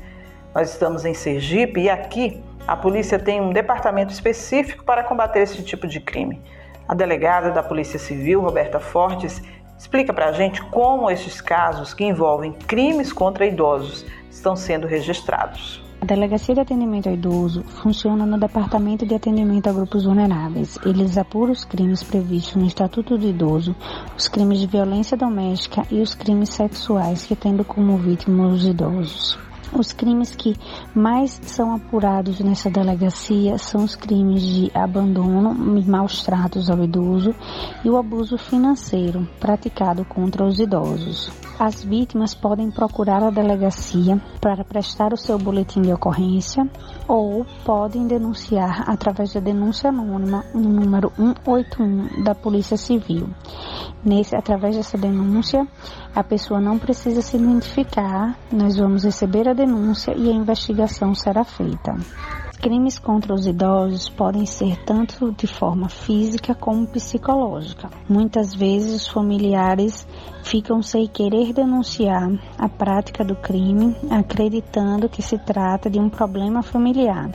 Nós 0.53 0.71
estamos 0.71 1.03
em 1.03 1.13
Sergipe 1.13 1.81
e 1.81 1.89
aqui 1.89 2.41
a 2.65 2.77
polícia 2.77 3.19
tem 3.19 3.41
um 3.41 3.51
departamento 3.51 4.13
específico 4.13 4.85
para 4.85 5.03
combater 5.03 5.41
esse 5.41 5.61
tipo 5.61 5.85
de 5.85 5.99
crime. 5.99 6.41
A 6.87 6.95
delegada 6.95 7.51
da 7.51 7.61
Polícia 7.61 7.99
Civil, 7.99 8.41
Roberta 8.41 8.79
Fortes, 8.79 9.41
explica 9.77 10.13
para 10.13 10.27
a 10.27 10.31
gente 10.31 10.63
como 10.65 11.11
esses 11.11 11.41
casos 11.41 11.93
que 11.93 12.05
envolvem 12.05 12.53
crimes 12.53 13.11
contra 13.11 13.45
idosos 13.45 14.05
estão 14.31 14.55
sendo 14.55 14.87
registrados. 14.87 15.84
A 16.01 16.05
Delegacia 16.05 16.53
de 16.53 16.61
Atendimento 16.61 17.07
ao 17.07 17.15
Idoso 17.15 17.63
funciona 17.63 18.25
no 18.25 18.37
Departamento 18.37 19.05
de 19.05 19.15
Atendimento 19.15 19.67
a 19.67 19.73
Grupos 19.73 20.03
Vulneráveis. 20.03 20.77
Eles 20.85 21.17
apuram 21.17 21.53
os 21.53 21.63
crimes 21.63 22.03
previstos 22.03 22.55
no 22.55 22.65
Estatuto 22.65 23.17
do 23.17 23.27
Idoso, 23.27 23.75
os 24.15 24.27
crimes 24.27 24.59
de 24.59 24.67
violência 24.67 25.17
doméstica 25.17 25.85
e 25.89 26.01
os 26.01 26.13
crimes 26.13 26.49
sexuais 26.49 27.25
que 27.25 27.35
tendo 27.35 27.63
como 27.63 27.97
vítima 27.97 28.47
os 28.47 28.65
idosos. 28.65 29.44
Os 29.77 29.91
crimes 29.91 30.33
que 30.33 30.55
mais 30.95 31.31
são 31.43 31.75
apurados 31.75 32.39
nessa 32.39 32.69
delegacia 32.69 33.57
são 33.57 33.83
os 33.83 33.93
crimes 33.93 34.41
de 34.41 34.71
abandono 34.73 35.77
e 35.77 35.83
maus 35.83 36.23
tratos 36.23 36.69
ao 36.69 36.81
idoso 36.81 37.35
e 37.83 37.89
o 37.89 37.97
abuso 37.97 38.37
financeiro 38.37 39.27
praticado 39.37 40.05
contra 40.05 40.45
os 40.45 40.59
idosos. 40.59 41.29
As 41.59 41.83
vítimas 41.83 42.33
podem 42.33 42.71
procurar 42.71 43.21
a 43.21 43.29
delegacia 43.29 44.21
para 44.39 44.63
prestar 44.63 45.11
o 45.11 45.17
seu 45.17 45.37
boletim 45.37 45.81
de 45.81 45.91
ocorrência 45.91 46.69
ou 47.07 47.45
podem 47.65 48.07
denunciar 48.07 48.89
através 48.89 49.33
da 49.33 49.39
denúncia 49.41 49.89
anônima 49.89 50.43
no 50.53 50.69
número 50.69 51.11
181 51.17 52.23
da 52.23 52.33
Polícia 52.33 52.77
Civil. 52.77 53.29
Nesse, 54.03 54.35
através 54.35 54.75
dessa 54.75 54.97
denúncia, 54.97 55.67
a 56.15 56.23
pessoa 56.23 56.61
não 56.61 56.79
precisa 56.79 57.21
se 57.21 57.35
identificar, 57.35 58.39
nós 58.49 58.77
vamos 58.77 59.03
receber 59.03 59.49
a 59.49 59.53
denúncia 59.53 60.13
e 60.15 60.29
a 60.29 60.33
investigação 60.33 61.13
será 61.13 61.43
feita. 61.43 61.93
Crimes 62.61 62.97
contra 62.97 63.33
os 63.33 63.45
idosos 63.45 64.07
podem 64.07 64.45
ser 64.45 64.81
tanto 64.85 65.33
de 65.33 65.45
forma 65.45 65.89
física 65.89 66.55
como 66.55 66.87
psicológica. 66.87 67.89
Muitas 68.07 68.55
vezes 68.55 69.01
os 69.01 69.07
familiares 69.09 70.07
ficam 70.41 70.81
sem 70.81 71.05
querer 71.05 71.51
denunciar 71.51 72.31
a 72.57 72.69
prática 72.69 73.23
do 73.23 73.35
crime, 73.35 73.93
acreditando 74.09 75.09
que 75.09 75.21
se 75.21 75.37
trata 75.37 75.89
de 75.89 75.99
um 75.99 76.09
problema 76.09 76.63
familiar. 76.63 77.29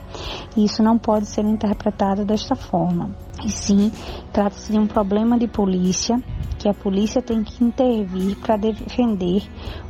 Isso 0.57 0.83
não 0.83 0.99
pode 0.99 1.27
ser 1.27 1.45
interpretado 1.45 2.25
desta 2.25 2.57
forma. 2.57 3.11
E 3.45 3.51
sim, 3.51 3.93
trata-se 4.33 4.73
de 4.73 4.79
um 4.79 4.87
problema 4.87 5.39
de 5.39 5.47
polícia 5.47 6.17
que 6.61 6.69
a 6.69 6.75
polícia 6.75 7.23
tem 7.23 7.43
que 7.43 7.65
intervir 7.65 8.37
para 8.37 8.59
defender 8.59 9.43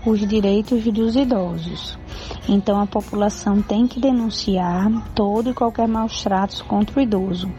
os 0.06 0.20
direitos 0.20 0.84
dos 0.84 1.16
idosos. 1.16 1.98
Então 2.48 2.80
a 2.80 2.86
população 2.86 3.60
tem 3.60 3.88
que 3.88 3.98
denunciar 3.98 4.88
todo 5.12 5.50
e 5.50 5.54
qualquer 5.54 5.88
maus 5.88 6.22
tratos 6.22 6.62
contra 6.62 7.00
o 7.00 7.02
idoso. 7.02 7.52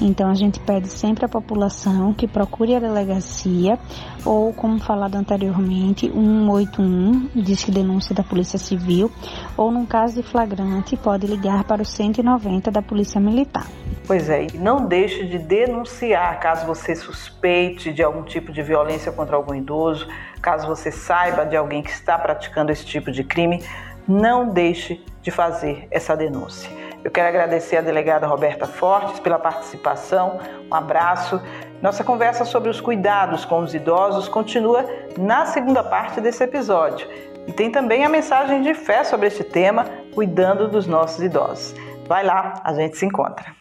Então 0.00 0.30
a 0.30 0.34
gente 0.34 0.58
pede 0.60 0.88
sempre 0.88 1.26
à 1.26 1.28
população 1.28 2.14
que 2.14 2.26
procure 2.26 2.74
a 2.74 2.80
delegacia 2.80 3.78
ou, 4.24 4.52
como 4.54 4.78
falado 4.78 5.16
anteriormente, 5.16 6.10
181, 6.10 7.28
diz 7.34 7.64
que 7.64 7.70
denúncia 7.70 8.14
da 8.14 8.22
Polícia 8.22 8.58
Civil, 8.58 9.10
ou 9.56 9.70
num 9.70 9.84
caso 9.84 10.14
de 10.14 10.22
flagrante 10.22 10.96
pode 10.96 11.26
ligar 11.26 11.64
para 11.64 11.82
o 11.82 11.84
190 11.84 12.70
da 12.70 12.80
Polícia 12.80 13.20
Militar. 13.20 13.66
Pois 14.08 14.30
é, 14.30 14.44
e 14.44 14.56
não 14.56 14.86
deixe 14.86 15.26
de 15.26 15.38
denunciar 15.38 16.40
caso 16.40 16.66
você 16.66 16.96
suspeite 16.96 17.92
de 17.92 18.02
algum 18.02 18.22
tipo 18.22 18.50
de 18.50 18.62
violência 18.62 19.12
contra 19.12 19.36
algum 19.36 19.54
idoso, 19.54 20.08
caso 20.40 20.66
você 20.66 20.90
saiba 20.90 21.44
de 21.44 21.54
alguém 21.54 21.82
que 21.82 21.90
está 21.90 22.18
praticando 22.18 22.72
esse 22.72 22.86
tipo 22.86 23.12
de 23.12 23.22
crime, 23.22 23.62
não 24.08 24.48
deixe 24.48 25.04
de 25.20 25.30
fazer 25.30 25.86
essa 25.90 26.16
denúncia. 26.16 26.70
Eu 27.04 27.10
quero 27.10 27.28
agradecer 27.28 27.76
a 27.76 27.80
delegada 27.82 28.26
Roberta 28.26 28.66
Fortes 28.66 29.20
pela 29.20 29.38
participação. 29.38 30.40
Um 30.70 30.74
abraço. 30.74 31.38
Nossa 31.82 32.02
conversa 32.02 32.46
sobre 32.46 32.70
os 32.70 32.80
cuidados 32.80 33.44
com 33.44 33.60
os 33.60 33.74
idosos 33.74 34.26
continua 34.26 34.86
na 35.18 35.44
segunda 35.44 35.84
parte 35.84 36.18
desse 36.18 36.42
episódio. 36.42 37.06
E 37.46 37.52
tem 37.52 37.70
também 37.70 38.06
a 38.06 38.08
mensagem 38.08 38.62
de 38.62 38.72
fé 38.72 39.04
sobre 39.04 39.26
este 39.26 39.44
tema, 39.44 39.84
cuidando 40.14 40.66
dos 40.66 40.86
nossos 40.86 41.22
idosos. 41.22 41.74
Vai 42.06 42.24
lá, 42.24 42.54
a 42.64 42.72
gente 42.72 42.96
se 42.96 43.04
encontra. 43.04 43.57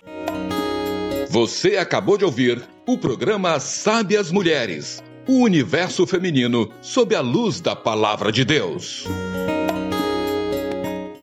Você 1.29 1.75
acabou 1.75 2.17
de 2.17 2.23
ouvir 2.23 2.61
o 2.85 2.97
programa 2.97 3.59
Sabe 3.59 4.15
as 4.15 4.31
Mulheres, 4.31 5.03
o 5.27 5.43
universo 5.43 6.07
feminino 6.07 6.71
sob 6.81 7.13
a 7.13 7.21
luz 7.21 7.59
da 7.59 7.75
palavra 7.75 8.31
de 8.31 8.45
Deus. 8.45 9.05